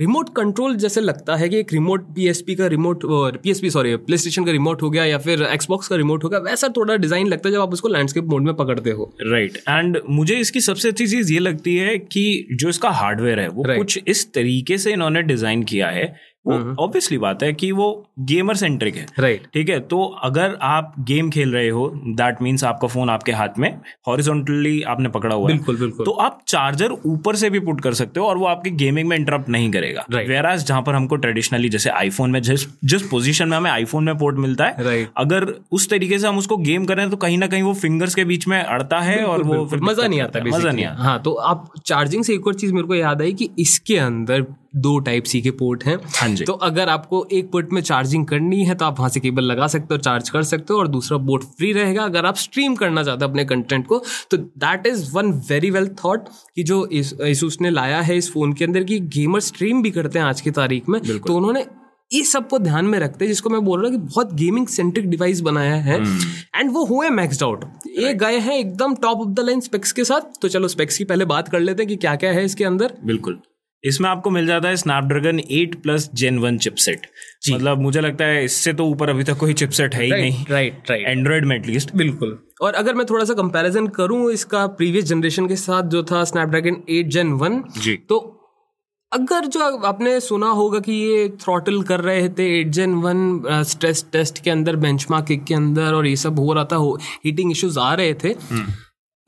रिमोट 0.00 0.28
कंट्रोल 0.36 0.76
जैसे 0.76 1.00
लगता 1.00 1.34
है 1.36 1.48
कि 1.48 1.56
एक 1.56 1.72
रिमोट 1.72 2.04
पीएसपी 2.14 2.54
का 2.54 2.66
remote 2.66 3.02
PSP 3.36 3.70
sorry 3.70 3.94
play 3.96 4.16
station 4.16 4.44
का 4.44 4.52
रिमोट 4.52 4.82
हो 4.82 4.90
गया 4.90 5.04
या 5.04 5.18
फिर 5.18 5.42
एक्सबॉक्स 5.42 5.88
का 5.88 5.96
रिमोट 5.96 6.24
हो 6.24 6.28
गया 6.28 6.40
वैसा 6.40 6.68
थोड़ा 6.68 6.96
डिज़ाइन 6.96 7.26
लगता 7.26 7.48
है 7.48 7.54
जब 7.54 7.60
आप 7.60 7.72
उसको 7.72 7.88
लैंडस्केप 7.88 8.24
मोड 8.24 8.42
में 8.42 8.54
पकड़ते 8.54 8.90
हो 8.90 9.12
राइट 9.22 9.52
right. 9.52 9.68
एंड 9.68 9.98
मुझे 10.10 10.36
इसकी 10.36 10.60
सबसे 10.60 10.88
अच्छी 10.88 11.06
चीज़ 11.06 11.32
ये 11.32 11.38
लगती 11.38 11.76
है 11.76 11.98
कि 11.98 12.46
जो 12.52 12.68
इसका 12.68 12.90
हार्डवेयर 12.90 13.40
है 13.40 13.48
वो 13.48 13.64
Right. 13.64 13.78
कुछ 13.78 14.00
इस 14.08 14.32
तरीके 14.32 14.78
से 14.78 14.92
इन्होंने 14.92 15.22
डिज़ाइन 15.22 15.62
किया 15.62 15.88
है 15.88 16.29
वो 16.46 16.54
ऑब्वियसली 16.80 17.16
बात 17.18 17.42
है 17.42 17.52
कि 17.52 17.70
वो 17.72 17.86
गेमर 18.20 18.54
सेंट्रिक 18.56 18.96
है। 18.96 19.06
राइट 19.18 19.46
ठीक 19.54 19.68
है? 19.68 19.78
तो 19.80 20.02
अगर 20.24 20.56
आप 20.62 20.94
गेम 21.08 21.30
खेल 21.30 21.52
रहे 21.52 21.68
हो 21.68 21.86
दैट 21.96 22.40
मीन्स 22.42 22.64
आपका 22.64 22.88
फ़ोन 22.88 23.10
आपके 23.10 23.32
हाथ 23.32 23.58
में 23.58 23.68
हॉरिजॉन्टली 24.08 24.80
आपने 24.84 25.08
पकड़ा 25.08 25.34
हुआ 25.34 25.50
है। 25.50 25.56
बिल्कुल 25.56 25.76
बिल्कुल। 25.76 26.06
तो 26.06 26.12
आप 26.20 26.40
चार्जर 26.48 26.92
ऊपर 27.06 27.36
से 27.36 27.50
भी 27.50 27.60
पुट 27.60 27.80
कर 27.80 27.94
सकते 27.94 28.20
हो 28.20 28.26
और 28.26 28.38
वो 28.38 28.46
आपके 28.46 28.70
गेमिंग 28.76 29.08
में 29.08 29.16
इंटरप्ट 29.16 29.48
नहीं 29.48 29.70
करेगा। 29.70 30.04
Right. 30.04 30.28
वेराज 30.28 30.64
जहाँ 30.66 30.82
पर 30.82 30.94
हमको 30.94 31.16
ट्रेडिशनली 31.16 31.68
जैसे 31.68 31.90
आईफोन 31.90 32.30
में 32.30 32.40
जिस 32.42 32.66
जिस 32.84 33.02
पोजीशन 33.08 33.48
में 33.48 33.56
हमें 33.56 33.70
आईफोन 33.70 34.04
में 34.04 34.16
पोर्ट 34.18 34.36
मिलता 34.38 34.66
है 34.66 34.86
Right. 34.86 35.12
अगर 35.16 35.52
उस 35.72 35.88
तरीके 35.90 36.18
से 36.18 36.26
हम 36.26 36.38
उसको 36.38 36.56
गेम 36.58 36.84
करें 36.86 37.08
तो 37.10 37.16
कहीं 37.18 37.38
ना 37.38 37.46
कहीं 37.46 37.62
वो 37.62 37.74
फिंगर्स 37.74 38.14
के 38.14 38.24
बीच 38.24 38.48
में 38.48 38.58
अड़ता 38.58 39.00
है 39.00 39.22
और 39.24 39.42
वो 39.42 39.64
मज़ा 39.82 40.06
नहीं 40.06 40.20
आता 40.20 40.44
मज़ा 40.46 40.70
नहीं 40.70 40.84
आता। 40.84 41.02
हाँ 41.02 41.20
तो 41.22 41.34
आप 41.34 41.70
चार्जिंग 41.86 42.24
से 42.24 42.34
एक 42.34 42.46
और 42.46 42.54
चीज़ 42.54 42.74
मेरे 42.74 42.86
को 42.86 42.94
याद 42.94 43.22
आई 43.22 43.32
कि 43.32 43.50
इसके 43.58 43.96
अंदर 43.98 44.44
दो 44.74 44.98
टाइप 45.00 45.24
सी 45.24 45.40
के 45.42 45.50
पोर्ट 45.52 45.84
हैं। 45.84 45.96
हाँ 46.10 46.28
जी। 46.28 46.44
तो 46.44 46.52
अगर 46.52 46.88
आपको 46.88 47.24
एक 47.32 47.50
पोर्ट 47.52 47.72
में 47.72 47.80
चार्जिंग 47.82 48.26
करनी 48.26 48.64
है 48.64 48.74
तो 48.74 48.84
आप 48.84 48.98
वहाँ 48.98 49.08
से 49.10 49.20
केबल 49.20 49.44
लगा 49.44 49.66
सकते 49.66 49.94
हो 49.94 49.98
चार्ज 49.98 50.28
कर 50.28 50.42
सकते 50.44 50.72
हो 50.72 50.78
और 50.78 50.88
दूसरा 50.88 51.18
पोर्ट 51.20 51.44
फ्री 51.56 51.72
रहेगा 51.72 52.04
अगर 52.04 52.26
आप 52.26 52.36
स्ट्रीम 52.36 52.74
करना 52.76 53.02
चाहते 53.04 53.24
हो 53.24 53.30
अपने 53.30 53.44
कंटेंट 53.46 53.86
को। 53.86 54.02
तो 54.30 54.36
that 54.36 54.86
is 54.86 55.10
one 55.12 55.32
very 55.48 55.70
well 55.70 55.88
thought 56.04 56.28
कि 56.56 56.62
जो 56.62 56.86
इसूस 56.86 57.60
ने 57.60 57.70
लाया 57.70 58.00
है 58.00 58.16
इस 58.16 58.32
फ़ोन 58.32 58.52
के 58.52 58.64
अंदर 58.64 58.84
कि 58.84 59.00
गेमर 59.10 59.40
स्ट्रीम 59.42 59.82
भी 59.82 59.90
करते 59.90 60.18
हैं 60.18 60.26
आज 60.26 60.40
की 60.40 60.50
तारीख 60.52 60.88
में। 60.88 61.00
तो 61.00 61.36
उन्होंने 61.36 61.64
इस 62.10 62.32
सबको 62.32 62.58
ध्यान 62.58 62.84
में 62.84 62.98
रखते 62.98 63.24
हैं 63.24 63.30
जिसको 63.30 63.50
मैं 63.50 63.60
बोल 63.64 63.80
रहा 63.80 63.90
हूँ 63.90 63.98
कि 63.98 64.06
बहुत 64.06 64.32
गेमिंग 64.34 64.66
सेंट्रिक 64.68 65.08
डिवाइस 65.10 65.40
बनाया 65.40 65.74
है। 65.76 65.98
एंड 66.56 66.70
वो 66.72 66.84
हुए 66.86 67.10
मैक्सड 67.10 67.42
आउट 67.42 67.64
ये 67.98 68.14
गए 68.16 68.38
हैं 68.38 68.58
एकदम 68.58 68.94
top 68.96 69.18
of 69.18 69.28
the 69.30 69.40
line 69.40 69.60
specs 69.60 69.92
के 69.92 70.04
साथ। 70.04 70.40
तो 70.42 70.48
चलो 70.48 70.68
स्पेक्स 70.68 70.98
की 70.98 71.04
पहले 71.04 71.24
बात 71.26 71.48
कर 71.48 71.60
लेते 71.60 71.82
हैं 71.82 71.88
कि 71.88 71.96
क्या 71.96 72.14
क्या 72.16 72.32
है 72.32 72.44
इसके 72.44 72.64
अंदर। 72.64 72.94
बिल्कुल। 73.04 73.38
इसमें 73.84 74.08
आपको 74.10 74.30
मिल 74.30 74.46
जाता 74.46 74.68
है 74.68 74.76
Snapdragon 74.76 75.38
8 75.52 75.74
plus 75.82 76.10
gen 76.14 76.38
one 76.38 76.58
chipset 76.58 77.06
मतलब 77.52 77.80
मुझे 77.80 78.00
लगता 78.00 78.24
है 78.24 78.44
इससे 78.44 78.72
तो 78.72 78.86
ऊपर 78.86 79.10
अभी 79.10 79.24
तक 79.24 79.38
कोई 79.38 79.54
चिपसेट 79.54 79.94
है 79.94 80.02
ही 80.04 80.10
right, 80.10 80.22
नहीं। 80.22 80.44
राइट 80.50 80.90
राइट 80.90 81.06
एंड्रॉइड 81.08 81.44
में 81.44 81.56
एटलीस्ट 81.56 81.94
बिल्कुल। 81.96 82.38
और 82.60 82.74
अगर 82.74 82.94
मैं 82.94 83.06
थोड़ा 83.10 83.24
सा 83.24 83.34
कंपैरिजन 83.34 83.86
करूँ 83.96 84.32
इसका 84.32 84.66
प्रीवियस 84.66 85.04
जनरेशन 85.04 85.48
के 85.48 85.56
साथ 85.56 85.88
जो 85.90 86.02
था 86.02 86.24
स्नैपड्रैगन 86.24 86.82
8 86.90 87.08
जेन 87.08 87.32
वन 87.34 87.62
जी। 87.78 87.96
तो 88.08 88.18
अगर 89.12 89.46
जो 89.46 89.60
आपने 89.86 90.18
सुना 90.20 90.48
होगा 90.52 90.78
कि 90.80 90.92
ये 90.92 91.28
थ्रॉटल 91.40 91.82
कर 91.82 92.00
रहे 92.00 92.28
थे 92.28 92.44
eight 92.60 92.68
gen 92.68 92.94
one 92.94 93.62
stress 93.66 94.04
test 94.12 94.42
के 94.44 94.50
अंदर 94.50 94.76
बेंचमार्क 94.76 95.32
के 95.48 95.54
अंदर 95.54 95.94
और 95.94 96.06
ये 96.06 96.16
सब 96.16 96.38
हो 96.38 96.52
रहा 96.52 96.64
था 96.64 96.78
हीटिंग 97.24 97.50
इश्यूज़ 97.52 97.78
आ 97.78 97.92
रहे 97.94 98.14
थे 98.14 98.34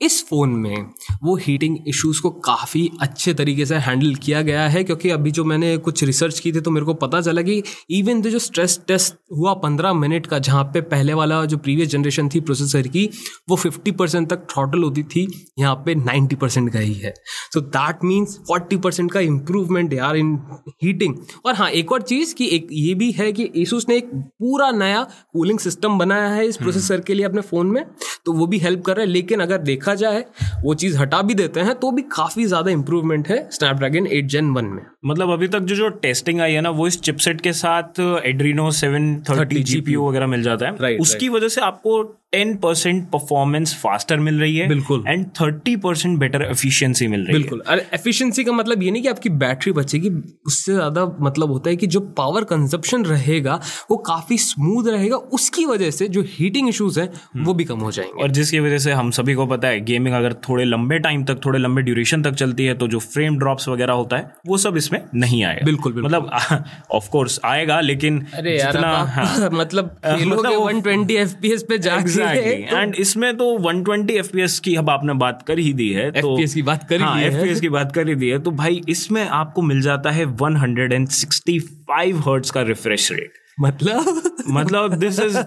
इस 0.03 0.23
फ़ोन 0.27 0.49
में 0.57 0.85
वो 1.23 1.35
हीटिंग 1.37 1.77
इश्यूज़ 1.87 2.21
को 2.21 2.29
काफ़ी 2.41 2.89
अच्छे 3.01 3.33
तरीके 3.33 3.65
से 3.65 3.75
हैंडल 3.83 4.15
किया 4.17 4.41
गया 4.41 4.67
है 4.67 4.83
क्योंकि 4.83 5.09
अभी 5.09 5.31
जो 5.31 5.43
मैंने 5.43 5.75
कुछ 5.79 6.03
रिसर्च 6.03 6.39
की 6.39 6.51
थी 6.51 6.61
तो 6.61 6.71
मेरे 6.71 6.85
को 6.85 6.93
पता 6.99 7.21
चला 7.21 7.41
कि 7.41 7.61
इवन 7.91 8.21
द 8.21 8.27
जो 8.27 8.39
स्ट्रेस 8.39 8.79
टेस्ट 8.87 9.15
हुआ 9.31 9.53
पंद्रह 9.63 9.93
मिनट 9.95 10.27
का 10.27 10.39
जहाँ 10.39 10.63
पे 10.63 10.81
पहले 10.87 11.13
वाला 11.13 11.43
जो 11.45 11.57
प्रीवियस 11.59 11.89
जनरेशन 11.89 12.29
थी 12.29 12.39
प्रोसेसर 12.41 12.87
की 12.87 13.09
वो 13.49 13.55
फिफ्टी 13.55 13.91
परसेंट 13.93 14.29
तक 14.29 14.45
थ्रॉटल 14.51 14.83
होती 14.83 15.03
थी 15.05 15.27
यहाँ 15.59 15.75
पे 15.85 15.95
नाइन्टी 15.95 16.35
परसेंट 16.35 16.71
गई 16.71 16.93
है 16.95 17.13
so 17.53 17.61
that 17.71 18.03
means 18.03 18.37
forty 18.47 18.77
percent 18.79 19.11
का 19.11 19.19
इम्प्रूवमेंट 19.21 19.93
यार 19.93 20.17
इन 20.17 20.35
हीटिंग 20.83 21.15
और 21.45 21.55
हाँ 21.55 21.69
एक 21.71 21.91
और 21.91 22.01
चीज़ 22.03 22.33
कि 22.35 22.47
एक 22.51 22.67
ये 22.73 22.93
भी 22.95 23.11
है 23.11 23.31
कि 23.31 23.49
एसूस 23.57 23.89
ने 23.89 23.97
एक 23.97 24.09
पूरा 24.13 24.71
नया 24.73 25.03
कूलिंग 25.33 25.59
सिस्टम 25.59 25.97
बनाया 25.97 26.27
है 26.29 26.45
इस 26.47 26.57
प्रोसेसर 26.57 27.01
के 27.01 27.13
लिए 27.13 27.25
अपने 27.25 27.41
फ़ोन 27.43 27.67
में 27.67 27.83
तो 28.25 28.33
वो 28.33 28.47
भी 28.47 28.57
हेल्प 28.59 28.83
कर 28.85 28.95
रहा 28.95 29.05
है 29.05 29.11
लेकिन 29.11 29.39
अगर 29.39 29.57
देखा 29.63 29.92
जाए, 29.95 30.25
वो 30.63 30.73
चीज़ 30.75 30.97
हटा 30.97 31.21
भी 31.21 31.33
देते 31.35 31.59
हैं 31.59 31.75
तो 31.75 31.91
भी 31.91 32.01
काफ़ी 32.11 32.45
ज़्यादा 32.45 32.71
इंप्रूवमेंट 32.71 33.27
है 33.27 33.47
स्नैपड्रैगन 33.51 34.07
एट 34.07 34.27
जेन 34.27 34.51
वन 34.53 34.65
में। 34.65 34.83
मतलब 35.05 35.31
अभी 35.31 35.47
तक 35.47 35.59
जो 35.61 35.75
जो 35.75 35.89
टेस्टिंग 36.01 36.41
आई 36.41 36.53
है 36.53 36.61
ना 36.61 36.69
वो 36.71 36.87
इस 36.87 36.99
चिपसेट 37.01 37.41
के 37.41 37.53
साथ 37.53 37.99
एड्रीनो 38.25 38.69
730 38.71 39.63
जीपीयू 39.63 40.07
वगैरह 40.09 40.27
मिल 40.27 40.43
जाता 40.43 40.65
है। 40.65 40.77
Right, 40.77 40.99
उसकी 41.01 41.29
वजह 41.29 41.47
से 41.47 41.61
आपको 41.61 42.01
10 42.35 42.55
परसेंट 42.61 43.03
परफॉर्मेंस 43.09 43.73
फास्टर 43.75 44.19
मिल 44.19 44.39
रही 44.39 44.55
है 44.57 44.67
बिल्कुल। 44.67 45.03
एंड 45.07 45.25
30 45.39 45.75
परसेंट 45.83 46.17
बेटर 46.19 46.41
एफिशिएंसी 46.41 47.07
मिल 47.07 47.25
रही 47.25 47.33
बिल्कुल। 47.33 47.61
है 47.67 47.73
अरे 47.73 47.85
एफिशिएंसी 47.93 48.43
का 48.43 48.51
मतलब 48.51 48.83
ये 48.83 48.91
नहीं 48.91 49.01
कि 49.01 49.07
आपकी 49.07 49.29
बैटरी 49.43 49.71
बचेगी 49.71 50.09
उससे 50.45 50.73
ज़्यादा 50.73 51.05
मतलब 51.21 51.51
होता 51.51 51.69
है 51.69 51.75
कि 51.75 51.87
जो 51.87 51.99
पावर 52.17 52.43
कंजप्शन 52.43 53.05
रहेगा 53.05 53.59
वो 53.91 53.97
काफ़ी 54.07 54.37
स्मूथ 54.37 54.87
रहेगा 54.87 55.17
उसकी 55.33 55.65
वजह 55.65 55.91
से 55.91 56.07
जो 56.07 56.23
हीटिंग 56.29 56.69
इश्यूज़ 56.69 56.99
है 56.99 57.11
वो 57.37 57.53
भी 57.53 57.63
कम 57.63 57.79
हो 57.79 57.85
है 57.85 57.91
जाएँगे। 57.91 58.23
और 58.23 58.31
जिसकी 58.31 58.59
वजह 58.59 58.77
से 58.77 58.91
हम 58.91 59.11
सभी 59.11 59.33
को 59.33 59.45
पता 59.45 59.67
है 59.67 59.79
गेमिंग 59.85 60.15
अगर 60.15 60.33
थोड़े 60.49 60.65
लंबे 60.65 60.99
टाइम 60.99 61.23
तक 61.23 61.45
थोड़े 61.45 61.59
लंबे 61.59 61.81
ड्यूरेशन 61.81 62.23
तक 62.23 62.33
चलती 62.35 62.65
है 62.65 62.73
तो 62.73 62.87
जो 62.87 62.99
फ्रेम 62.99 63.37
ड्रॉप्स 63.37 63.67
वगैरह 63.67 63.93
होता 63.93 64.17
है 64.17 64.31
वो 64.47 64.57
सब 64.57 64.77
इसमें 64.77 64.92
इसमें 64.95 65.19
नहीं 65.19 65.43
आएगा। 65.43 65.65
बिल्कुल, 65.65 65.93
बिल्कुल। 65.93 66.11
मतलब 66.11 66.63
ऑफ़ 66.91 67.09
कोर्स 67.09 67.39
आएगा 67.45 67.79
लेकिन 67.81 68.27
अरे 68.33 68.57
जितना 68.57 68.97
हाँ, 68.97 69.49
मतलब 69.53 69.97
मतलब 70.25 70.53
वो- 70.53 70.71
120 70.71 71.11
एफपीएस 71.11 71.63
पे 71.63 71.77
जाके। 71.77 72.75
एंड 72.75 72.95
इसमें 72.95 73.37
तो 73.37 73.57
120 73.59 74.11
एफपीएस 74.11 74.59
की 74.59 74.75
अब 74.75 74.89
आपने 74.89 75.13
बात 75.13 75.43
कर 75.47 75.59
ही 75.59 75.73
दी 75.73 75.89
है 75.89 76.11
तो 76.11 76.37
FPS 76.37 76.53
की 76.53 76.61
बात 76.61 76.89
कर 76.89 76.95
ही 76.95 77.03
हाँ, 77.03 77.17
दी 77.17 77.25
है। 77.25 77.59
की 77.59 77.69
बात 77.69 77.91
कर 77.95 78.07
ही 78.07 78.15
दी 78.15 78.29
है 78.29 78.39
तो 78.39 78.51
भाई 78.51 78.81
इसमें 78.89 79.27
आपको 79.27 79.61
मिल 79.61 79.81
जाता 79.81 80.11
है 80.11 80.25
165 80.25 82.13
हर्ट्ज 82.13 82.49
का 82.49 82.61
रिफ्रेश 82.61 83.11
रेट 83.11 83.33
मतलब? 83.59 84.32
मतलब 84.47 84.93
दिस 84.95 85.19
इज़ 85.19 85.37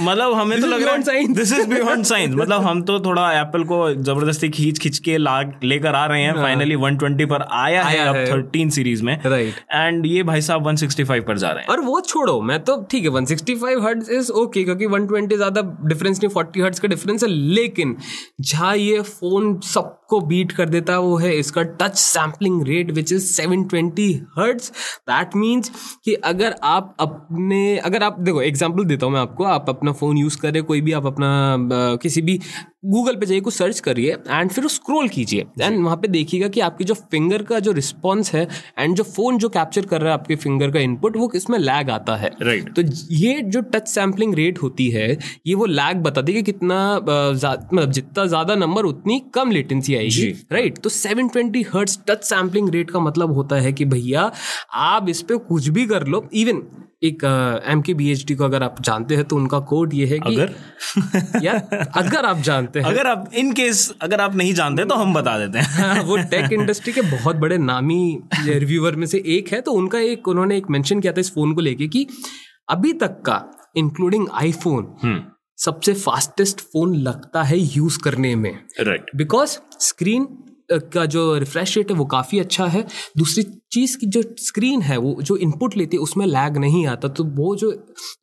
मतलब 0.00 0.34
हमें 0.34 0.60
तो 0.60 0.66
लग 0.66 0.82
रहा 0.82 0.96
science. 0.96 1.36
This 1.36 1.52
is 1.52 1.66
beyond 1.68 2.04
science 2.04 2.34
मतलब 2.34 2.62
हम 2.62 2.82
तो 2.82 2.98
थोड़ा 3.00 3.30
एप्पल 3.40 3.64
को 3.64 3.78
ज़बरदस्ती 3.94 4.48
खींच 4.50 4.78
खींच 4.78 4.98
के 4.98 5.16
ला 5.18 5.40
लेकर 5.64 5.94
आ 5.94 6.04
रहे 6.06 6.22
हैं 6.22 6.34
फाइनली 6.34 6.76
120 6.76 7.26
पर 7.30 7.42
आया, 7.52 7.82
है 7.82 7.98
हाँ। 7.98 8.08
अब 8.08 8.16
है। 8.16 8.26
13 8.26 8.70
सीरीज़ 8.70 9.02
में 9.02 9.12
Right. 9.22 9.58
एंड 9.72 10.06
ये 10.06 10.22
भाई 10.22 10.40
साहब 10.42 10.68
165 10.68 11.20
पर 11.26 11.38
जा 11.38 11.50
रहे 11.50 11.62
हैं 11.62 11.68
और 11.68 11.80
वो 11.80 12.00
छोड़ो 12.02 12.40
मैं 12.42 12.58
तो 12.64 12.76
ठीक 12.90 13.04
है 13.04 13.10
165 13.12 13.82
हर्ट्ज 13.84 14.10
इज़ 14.10 14.30
ओके 14.42 14.64
क्योंकि 14.64 14.86
120 14.86 15.36
ज़्यादा 15.36 15.62
डिफरेंस 15.84 16.22
नहीं 16.22 16.30
40 16.34 16.62
हर्ट्ज 16.62 16.78
का 16.78 16.88
डिफरेंस 16.88 17.22
है 17.22 17.28
लेकिन 17.30 17.96
जहाँ 18.42 18.76
ये 18.76 19.00
फ़ोन 19.02 19.58
सबको 19.64 20.20
बीट 20.26 20.52
कर 20.52 20.68
देता 20.68 20.92
है 20.92 20.98
वो 21.00 21.16
है 21.16 21.34
इसका 21.38 21.62
touch 21.80 21.96
sampling 21.98 22.62
rate 22.66 22.90
which 22.90 23.12
is 23.12 23.30
720 23.40 24.10
hertz 24.38 24.68
that 25.10 25.36
means 25.36 25.70
कि 26.04 26.14
अगर 26.24 26.54
आप 26.64 26.94
अपने 27.00 27.62
अगर 27.80 28.02
आप 28.02 28.20
देखो 28.20 28.41
एग्जांपल 28.42 28.84
देता 28.84 29.06
हूँ 29.06 29.12
मैं 29.14 29.20
आपको। 29.20 29.44
आप 29.46 29.68
अपना 29.68 29.92
फ़ोन 29.94 30.18
यूज़ 30.18 30.38
कर 30.38 30.60
कोई 30.62 30.80
भी 30.80 30.92
आप 30.92 31.06
अपना 31.06 31.98
किसी 32.02 32.22
भी 32.22 32.38
गूगल 32.86 33.16
पे 33.16 33.26
जाइए 33.26 33.40
कुछ 33.40 33.54
सर्च 33.54 33.80
करिए 33.80 34.12
एंड 34.28 34.50
फिर 34.50 34.66
स्क्रॉल 34.68 35.08
कीजिए। 35.08 35.44
एंड 35.60 35.82
वहाँ 35.84 35.96
पे 35.96 36.08
देखिएगा 36.08 36.48
कि 36.48 36.60
आपकी 36.62 36.84
जो 36.84 36.94
फिंगर 36.94 37.42
का 37.42 37.58
जो 37.60 37.72
रिस्पॉन्स 37.72 38.32
है 38.34 38.46
एंड 38.78 38.96
जो 38.96 39.04
फ़ोन 39.04 39.38
जो 39.38 39.48
कैप्चर 39.50 39.86
कर 39.86 40.00
रहा 40.00 40.12
है 40.12 40.18
आपके 40.20 40.36
फिंगर 40.38 40.70
का 40.70 40.80
इनपुट 40.80 41.16
वो 41.16 41.30
इसमें 41.36 41.58
लैग 41.58 41.90
आता 41.90 42.16
है। 42.16 42.30
Right 42.40 42.62
Right. 42.62 42.74
तो 42.76 42.82
ये 43.14 43.40
जो 43.44 43.60
टच 43.72 43.88
सैम्पलिंग 43.88 44.34
रेट 44.34 44.58
होती 44.58 44.88
है 44.90 45.08
ये 45.46 45.54
वो 45.54 45.66
लैग 45.66 46.02
बताती 46.02 46.32
है 46.32 46.42
कि 46.42 46.52
कितना 46.52 46.78
मतलब 46.98 47.90
जितना 47.90 48.24
ज़्यादा 48.26 48.54
नंबर 48.56 48.84
उतनी 48.84 49.18
कम 49.34 49.50
लेटेंसी 49.50 49.94
आएगी। 49.94 50.30
राइट 50.52 50.78
तो 50.78 50.90
720 50.90 51.64
हर्ट्ज 51.74 51.98
टच 52.08 52.24
सैम्पलिंग 52.24 52.68
रेट 52.70 52.90
का 52.90 53.00
मतलब 53.00 53.32
होता 53.32 53.56
है 53.56 53.72
कि 53.72 53.84
भैया 53.86 54.30
आप 54.82 55.08
इस 55.08 55.22
पर 55.22 55.36
कुछ 55.48 55.68
भी 55.68 55.86
कर 55.86 56.06
लो 56.06 56.24
इवन 56.34 56.62
एक 57.04 57.24
M 57.66 57.80
K 57.82 57.94
B 57.94 58.10
H 58.12 58.24
D 58.26 58.34
को 58.34 58.44
अगर 58.44 58.62
आप 58.62 58.82
जानते 58.82 59.16
हैं 59.16 59.24
तो 59.24 59.36
उनका 59.36 59.58
कोड 59.60 59.94
ये 59.94 60.06
है 60.06 60.18
कि 60.18 60.34
अगर? 60.34 61.40
यार 61.44 61.88
अगर 61.96 62.24
आप 62.24 62.38
जानते 62.38 62.78
हैं। 62.78 62.86
अगर 62.86 63.06
आप 63.06 63.30
इन 63.34 63.52
केस 63.52 63.92
अगर 64.02 64.20
आप 64.20 64.34
नहीं 64.34 64.54
जानते 64.54 64.84
तो 64.84 64.94
हम 64.94 65.14
बता 65.14 65.38
देते 65.38 65.58
हैं। 65.58 65.66
हाँ, 65.84 66.02
वो 66.02 66.16
टेक 66.16 66.52
इंडस्ट्री 66.52 66.92
के 66.92 67.02
बहुत 67.02 67.36
बड़े 67.36 67.58
नामी 67.58 68.18
रिव्यूअर 68.34 68.96
में 68.96 69.06
से 69.06 69.22
एक 69.26 69.52
है 69.52 69.60
तो 69.60 69.72
उनका 69.72 69.98
एक 69.98 70.28
उन्होंने 70.28 70.56
एक 70.56 70.70
मेंशन 70.70 71.00
किया 71.00 71.12
था 71.12 71.20
इस 71.20 71.30
फ़ोन 71.30 71.54
को 71.54 71.60
लेके 71.60 71.88
कि 71.88 72.06
अभी 72.68 72.92
तक 72.92 73.20
का 73.26 73.44
इंक्लूडिंग 73.76 74.26
आईफोन 74.32 74.94
हम्म। 75.02 75.22
सबसे 75.58 75.92
फास्टेस्ट 75.94 76.60
फ़ोन 76.60 76.94
लगता 76.94 77.42
है 77.42 77.58
यूज़ 77.58 77.98
करने 77.98 78.36
में। 78.36 78.52
राइट 78.80 79.10
बिकॉज़ 79.16 79.58
स्क्रीन 79.80 80.26
का 80.70 81.04
जो 81.06 81.36
रिफ्रेश 81.38 81.76
रेट 81.76 81.90
है 81.90 81.96
वो 81.96 82.04
काफ़ी 82.06 82.38
अच्छा 82.40 82.66
है। 82.66 82.86
दूसरी 83.18 83.42
चीज़ 83.72 83.96
की 83.98 84.06
जो 84.06 84.22
स्क्रीन 84.38 84.82
है 84.82 84.96
वो 84.96 85.16
जो 85.22 85.36
इनपुट 85.38 85.76
लेती 85.76 85.96
है 85.96 86.02
उसमें 86.02 86.26
लैग 86.26 86.56
नहीं 86.56 86.86
आता। 86.86 87.08
तो 87.08 87.24
वो 87.36 87.54
जो 87.56 87.70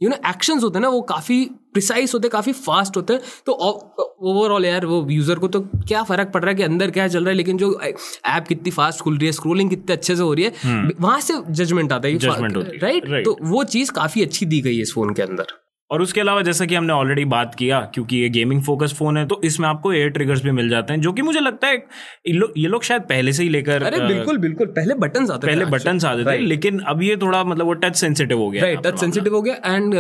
यू 0.03 0.09
नो 0.09 0.15
एक्शंस 0.29 0.63
होते 0.63 0.77
हैं 0.77 0.81
ना 0.81 0.89
वो 0.89 1.01
काफ़ी 1.09 1.43
प्रिसाइज 1.73 2.11
होते 2.13 2.27
हैं 2.27 2.31
काफ़ी 2.31 2.51
फास्ट 2.51 2.97
होते 2.97 3.13
हैं। 3.13 3.21
तो 3.45 3.51
ओवरऑल 3.51 4.65
यार 4.65 4.85
वो 4.85 5.05
यूज़र 5.11 5.39
को 5.39 5.47
तो 5.47 5.61
क्या 5.61 6.03
फ़र्क 6.03 6.31
पड़ 6.33 6.41
रहा 6.41 6.49
है 6.49 6.55
कि 6.55 6.63
अंदर 6.63 6.91
क्या 6.91 7.07
चल 7.07 7.19
रहा 7.19 7.29
है 7.29 7.35
लेकिन 7.35 7.57
जो 7.57 7.79
ऐप 7.81 8.45
कितनी 8.47 8.71
फास्ट 8.71 9.01
खुल 9.01 9.17
रही 9.17 9.25
है 9.25 9.31
स्क्रोलिंग 9.31 9.69
कितने 9.69 9.93
अच्छे 9.93 10.15
से 10.15 10.21
हो 10.21 10.33
रही 10.33 10.45
है 10.45 10.91
वहाँ 10.99 11.19
से 11.21 11.33
जजमेंट 11.51 11.91
आता 11.93 12.07
है 12.07 12.17
राइट 12.17 13.05
right. 13.05 13.25
तो 13.25 13.37
वो 13.41 13.63
चीज़ 13.63 13.91
काफ़ी 13.91 14.21
अच्छी 14.21 14.45
दी 14.45 14.61
गई 14.61 14.75
है 14.75 14.81
इस 14.81 14.93
फ़ोन 14.93 15.13
के 15.13 15.21
अंदर। 15.21 15.57
और 15.91 16.01
उसके 16.01 16.21
अलावा 16.21 16.41
जैसा 16.41 16.65
कि 16.65 16.75
हमने 16.75 16.93
ऑलरेडी 16.93 17.25
बात 17.25 17.55
किया 17.55 17.79
क्योंकि 17.93 18.17
ये 18.17 18.29
गेमिंग 18.29 18.61
फोकस 18.63 18.93
फ़ोन 18.93 19.17
है 19.17 19.25
तो 19.25 19.41
इसमें 19.43 19.67
आपको 19.67 19.93
एयर 19.93 20.09
ट्रिगर्स 20.09 20.43
भी 20.43 20.51
मिल 20.51 20.69
जाते 20.69 20.93
हैं 20.93 21.01
जो 21.01 21.13
कि 21.13 21.21
मुझे 21.21 21.39
लगता 21.39 21.67
है 21.67 21.75
ये 22.27 22.33
लोग 22.33 22.53
ये 22.57 22.67
लोग 22.67 22.83
शायद 22.83 23.01
पहले 23.01 23.33
से 23.33 23.43
ही 23.43 23.49
लेकर 23.49 23.83
अरे 23.83 23.99
बिल्कुल 23.99 24.37
बिल्कुल 24.37 24.67
पहले 24.67 24.93
बटन 24.93 25.31
आते 25.31 25.47
पहले 25.47 25.65
बटन 25.65 25.99
आते 26.05 26.25
थे 26.25 26.37
लेकिन 26.37 26.79
अब 26.79 27.01
ये 27.01 27.15
थोड़ा 27.15 27.43
मतलब 27.43 27.65
वो 27.65 27.73
टच 27.73 27.95
सेंसिटिव 27.95 28.37
हो 28.37 28.49
गया 28.49 28.63
राइट 28.63 28.79
टच 28.79 28.99
सेंसिटिव 28.99 29.35
हो 29.35 29.41
गया 29.41 29.55
एंड 29.55 29.95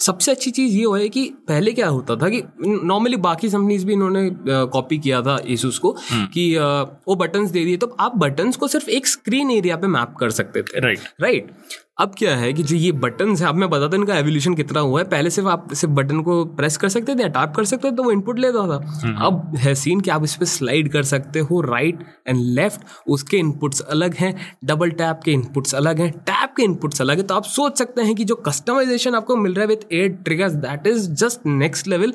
सबसे 0.00 0.30
अच्छी 0.30 0.50
चीज़ 0.50 0.76
ये 0.76 1.02
है 1.02 1.08
कि 1.08 1.24
पहले 1.48 1.72
क्या 1.72 1.88
होता 1.88 2.16
था 2.16 2.28
कि 2.28 2.42
नॉर्मली 2.66 3.16
बाकी 3.16 3.48
कंपनीज़ 3.48 3.86
भी 3.86 3.92
इन्होंने 3.92 4.30
कॉपी 4.48 4.98
किया 4.98 5.22
था 5.22 5.36
Asus 5.44 5.78
को 5.78 5.96
कि 6.12 6.52
uh, 6.54 6.86
वो 7.08 7.14
बटन 7.14 7.46
दे 7.46 7.64
दिए 7.64 7.76
तो 7.76 7.96
आप 8.00 8.16
बटन 8.16 8.52
को 8.52 8.68
सिर्फ़ 8.68 8.90
एक 8.90 9.06
स्क्रीन 9.06 9.50
एरिया 9.50 9.76
पे 9.76 9.86
मैप 9.86 10.14
कर 10.20 10.30
सकते 10.30 10.62
थे। 10.62 10.80
राइट 10.80 10.98
राइट 11.20 11.50
अब 11.98 12.14
क्या 12.18 12.34
है 12.36 12.52
कि 12.52 12.62
जो 12.62 12.76
ये 12.76 12.90
बटन 12.92 13.34
है 13.36 13.46
अब 13.46 13.54
मैं 13.54 13.68
बताता 13.70 13.86
हूँ 13.86 14.02
इनका 14.02 14.14
एवोल्यूशन 14.18 14.54
कितना 14.54 14.80
हुआ 14.80 15.00
है। 15.00 15.06
पहले 15.08 15.30
सिर्फ़ 15.30 15.48
आप 15.48 15.72
सिर्फ़ 15.72 15.94
बटन 15.94 16.20
को 16.22 16.44
प्रेस 16.56 16.76
कर 16.76 16.88
सकते 16.88 17.14
थे 17.14 17.22
या 17.22 17.28
टैप 17.28 17.52
कर 17.56 17.64
सकते 17.64 17.90
थे 17.90 17.96
तो 17.96 18.02
वो 18.02 18.10
इनपुट 18.10 18.38
लेता 18.38 18.66
था। 18.68 19.26
अब 19.26 19.56
है 19.56 19.74
सीन 19.74 20.00
कि 20.00 20.10
आप 20.10 20.24
इस 20.24 20.34
पर 20.36 20.44
स्लाइड 20.44 20.90
कर 20.92 21.02
सकते 21.02 21.40
हो 21.40 21.60
राइट 21.60 21.98
एंड 22.28 22.40
लेफ़्ट 22.54 22.80
उसके 23.06 23.36
इनपुट्स 23.36 23.80
अलग 23.80 24.14
हैं 24.14 24.34
डबल 24.64 24.90
टैप 24.92 25.20
के 25.24 25.32
इनपुट्स 25.32 25.74
अलग 25.74 26.00
हैं 26.00 26.10
टैप 26.10 26.43
के 26.56 26.62
इनपुट्स 26.62 27.00
अलग 27.00 27.16
है 27.16 27.22
तो 27.22 27.34
आप 27.34 27.44
सोच 27.46 27.78
सकते 27.78 28.02
हैं 28.02 28.14
कि 28.14 28.24
जो 28.24 28.34
कस्टमाइजेशन 28.46 29.14
आपको 29.14 29.36
मिल 29.36 29.54
रहा 29.54 29.62
है 29.62 29.68
with 29.68 29.84
air 29.92 30.08
triggers 30.24 30.52
that 30.64 30.86
is 30.86 31.08
just 31.14 31.46
next 31.46 31.88
level 31.88 32.12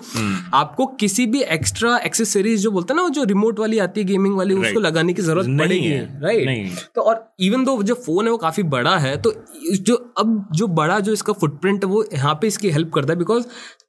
आपको 0.53 0.85
किसी 0.99 1.25
भी 1.25 1.41
एक्स्ट्रा 1.49 1.97
एक्सेसरीज 2.05 2.61
जो 2.61 2.71
बोलते 2.71 2.93
हैं 2.93 2.95
ना 2.95 3.03
वो 3.03 3.09
जो 3.09 3.23
रिमोट 3.23 3.59
वाली 3.59 3.79
आती 3.79 4.01
है 4.01 4.07
गेमिंग 4.07 4.35
वाली 4.37 4.55
उसको 4.55 4.79
लगाने 4.79 5.13
की 5.13 5.21
ज़रूरत 5.21 5.47
नहीं 5.47 5.57
पड़ेगी 5.59 5.87
है, 5.87 6.21
राइट। 6.21 6.79
तो 6.95 7.01
और 7.01 7.25
इवन 7.39 7.63
दो 7.63 7.81
जो 7.83 7.95
फ़ोन 8.05 8.25
है 8.25 8.31
वो 8.31 8.37
काफ़ी 8.37 8.63
बड़ा 8.75 8.97
है 8.97 9.15
तो 9.21 9.33
जो 9.79 9.95
अब 10.17 10.47
जो 10.51 10.67
बड़ा 10.75 10.99
जो 10.99 11.13
इसका 11.13 11.33
फुटप्रिंट 11.33 11.83
है 11.85 11.89
वो 11.89 12.03
यहाँ 12.13 12.33
पे 12.41 12.47
इसकी 12.47 12.69
हेल्प 12.69 12.91
करता 12.93 13.13
है 13.13 13.19
बिकॉज़ 13.19 13.45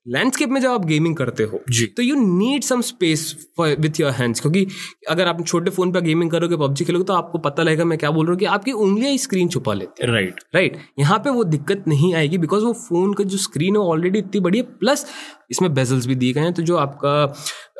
लैंडस्केप 0.07 0.49
में 0.49 0.61
जब 0.61 0.71
आप 0.71 0.85
गेमिंग 0.87 1.17
करते 1.17 1.43
हो 1.43 1.61
जी। 1.71 1.87
तो 1.87 2.03
you 2.03 2.15
need 2.17 2.63
some 2.63 2.81
space 2.81 3.25
with 3.61 4.01
your 4.01 4.13
hands 4.13 4.41
क्योंकि 4.41 4.67
अगर 5.11 5.27
आप 5.29 5.45
छोटे 5.47 5.71
फ़ोन 5.71 5.93
पर 5.93 6.01
गेमिंग 6.01 6.31
करोगे 6.31 6.57
पबजी 6.57 6.85
खेलोगे 6.85 7.05
तो 7.05 7.13
आपको 7.13 7.39
पता 7.39 7.63
लगेगा 7.63 7.85
मैं 7.85 7.99
क्या 7.99 8.11
बोल 8.11 8.27
रहा 8.27 8.33
हूँ 8.33 8.39
कि 8.39 8.45
आपकी 8.47 8.73
उंगलियाँ 8.75 9.11
ही 9.11 9.19
स्क्रीन 9.19 9.49
छुपा 9.49 9.75
लेते 9.75 10.05
हैं। 10.05 10.13
राइट 10.13 10.41
राइट 10.55 10.79
यहाँ 10.99 11.19
पे 11.19 11.31
वो 11.31 11.45
दिक्कत 11.47 11.85
नहीं 11.89 12.15
आएगी 12.15 12.39
बिकॉज़ 12.39 12.65
वो 12.65 12.73
फ़ोन 12.73 13.13
का 13.15 13.25
जो 13.25 13.39
स्क्रीन 13.39 13.77
है 13.77 13.83
ऑलरेडी 13.83 14.19
इतनी 14.19 14.41
बड़ी 14.41 14.59
है 14.59 14.65
प्लस 14.79 15.07
इसमें 15.51 15.73
बेजल्स 15.75 16.07
भी 16.07 16.15
दिए 16.15 16.33
गए 16.33 16.41
हैं 16.41 16.53
तो 16.55 16.63
जो 16.63 16.77
आपका 16.77 17.13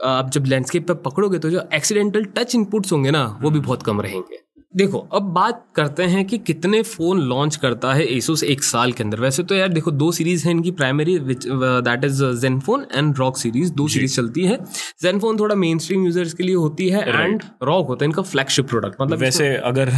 आप 0.09 0.31
जब 0.31 0.45
लैंडस्केप 0.47 0.87
पर 0.89 0.95
पकड़ोगे 1.03 1.39
तो 1.39 1.51
जो 1.51 1.63
एक्सीडेंटल 1.75 2.25
टच 2.37 2.55
इनपुट्स 2.55 2.93
होंगे 2.93 3.11
ना 3.11 3.25
वो 3.43 3.51
भी 3.51 3.61
बहुत 3.61 3.83
कम 3.83 4.01
रहेंगे। 4.01 4.39
देखो 4.75 4.99
अब 5.13 5.23
बात 5.35 5.63
करते 5.75 6.03
हैं 6.03 6.25
कि 6.25 6.39
कितने 6.39 6.81
फ़ोन 6.83 7.21
लॉन्च 7.21 7.57
करता 7.57 7.93
है 7.93 8.05
एसोस 8.17 8.43
एक 8.45 8.63
साल 8.63 8.93
के 8.93 9.03
अंदर। 9.03 9.21
वैसे 9.21 9.43
तो 9.43 9.55
यार 9.55 9.69
देखो 9.69 9.91
दो 9.91 10.11
सीरीज़ 10.13 10.45
है 10.47 10.51
इनकी 10.51 10.71
primary 10.71 11.17
which 11.19 11.47
that 11.49 12.05
is 12.05 12.23
Zenfone 12.41 12.87
and 12.95 13.19
ROG 13.19 13.37
series 13.37 13.73
दो 13.73 13.87
सीरीज़ 13.89 14.17
चलती 14.17 14.45
है। 14.45 14.57
जेनफोन 15.03 15.39
थोड़ा 15.39 15.55
मेन 15.55 15.79
स्ट्रीम 15.79 16.05
यूज़र्स 16.05 16.35
के 16.35 16.43
लिए 16.43 16.55
होती 16.55 16.89
है 16.89 17.01
एंड 17.09 17.43
रॉक 17.63 17.89
होता 17.89 18.05
है 18.05 18.09
इनका 18.09 18.23
फ्लैगशिप 18.23 18.69
प्रोडक्ट 18.69 19.03
मतलब 19.03 19.19
वैसे 19.19 19.49
अगर 19.57 19.91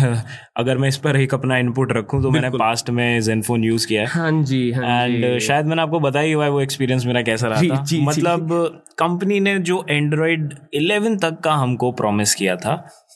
अगर 0.56 0.78
मैं 0.78 0.88
इस 0.88 0.96
पर 0.96 1.16
एक 1.16 1.34
अपना 1.34 1.58
इनपुट 1.58 1.92
रखूँ 1.96 2.22
तो 2.22 2.30
मैंने 2.30 2.50
पास्ट 2.50 2.90
में 2.90 3.20
जेनफोन 3.20 3.64
यूज़ 3.64 3.86
किया 3.86 4.02
है। 4.02 4.08
हाँ 4.08 4.42
जी 4.42 4.70
हाँ 4.72 5.02
एंड 5.02 5.38
शायद 5.40 5.66
मैंने 5.66 5.82
आपको 5.82 6.00
बताया 6.00 6.26
ही 6.26 6.32
हुआ 6.32 6.44
है 6.44 6.50
वो 6.50 6.60
एक्सपीरियंस 6.60 7.06
मेरा 7.06 7.22
कैसा 7.22 7.48
रहा 7.48 7.62
था। 7.62 7.84
मतलब 8.02 8.48
कंपनी 8.98 9.40
ने 9.40 9.58
जो 9.60 9.84
एंड्रॉइड 9.90 10.54
11 10.74 11.20
तक 11.20 11.38
का 11.44 11.52
हमको 11.54 11.92
प्रॉमिस 11.92 12.34
किया 12.34 12.56
था 12.56 12.74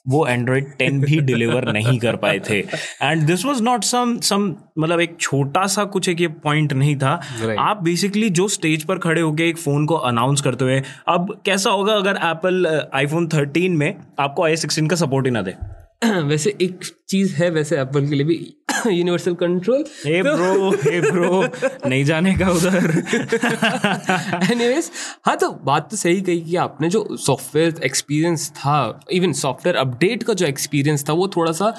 वो 0.08 0.26
एंड्रॉयड 0.26 0.72
टेन 0.78 1.00
भी 1.00 1.20
डिलीवर 1.20 1.72
नहीं 1.72 1.98
कर 1.98 2.16
पाए 2.16 2.38
थे. 2.50 2.58
And 3.02 3.22
this 3.22 3.44
was 3.44 3.62
not 3.62 3.84
some 3.84 4.18
some 4.20 4.54
मतलब 4.78 5.00
एक 5.00 5.16
छोटा 5.20 5.66
सा 5.66 5.84
कुछ 5.84 6.08
एक 6.08 6.20
ये 6.20 6.28
पॉइंट 6.28 6.72
नहीं 6.72 6.96
था. 6.96 7.20
Right. 7.20 7.58
आप 7.58 7.82
बेसिकली 7.82 8.30
जो 8.30 8.48
स्टेज 8.48 8.84
पर 8.84 8.98
खड़े 8.98 9.20
होके 9.20 9.48
एक 9.48 9.58
फ़ोन 9.58 9.86
को 9.86 9.94
अनाउंस 9.94 10.40
करते 10.40 10.64
हुए 10.64 10.82
अब 11.08 11.42
कैसा 11.46 11.70
होगा 11.70 11.94
अगर 11.94 12.18
एप्पल 12.24 12.66
आईफोन 12.94 13.28
13 13.28 13.68
में 13.68 13.94
आपको 14.20 14.44
आई 14.44 14.56
सिक्सटीन 14.56 14.86
का 14.86 14.96
सपोर्ट 14.96 15.26
ही 15.26 15.30
ना 15.30 15.42
दे? 15.42 15.54
वैसे 16.06 16.56
एक 16.62 16.80
चीज़ 17.08 17.34
है 17.36 17.50
वैसे 17.50 17.80
एप्पल 17.80 18.08
के 18.08 18.14
लिए 18.14 18.26
भी 18.26 18.56
universal 18.90 19.34
control 19.34 19.84
hey 20.06 20.22
bro 20.22 20.70
hey 20.70 21.00
bro 21.00 21.44
नहीं 21.88 22.04
जाने 22.04 22.34
का 22.34 22.50
उधर। 22.50 22.90
एनीवेज 24.52 24.90
हाँ 25.26 25.36
तो 25.36 25.50
बात 25.64 25.90
तो 25.90 25.96
सही 25.96 26.20
कही 26.20 26.40
कि 26.40 26.56
आपने 26.56 26.88
जो 26.88 27.16
सॉफ्टवेयर 27.16 27.74
एक्सपीरियंस 27.84 28.50
था 28.50 29.00
इवन 29.12 29.32
सॉफ्टवेयर 29.32 29.76
अपडेट 29.76 30.22
का 30.22 30.34
जो 30.34 30.46
एक्सपीरियंस 30.46 31.04
था 31.08 31.12
वो 31.12 31.28
थोड़ा 31.28 31.52
सा 31.52 31.74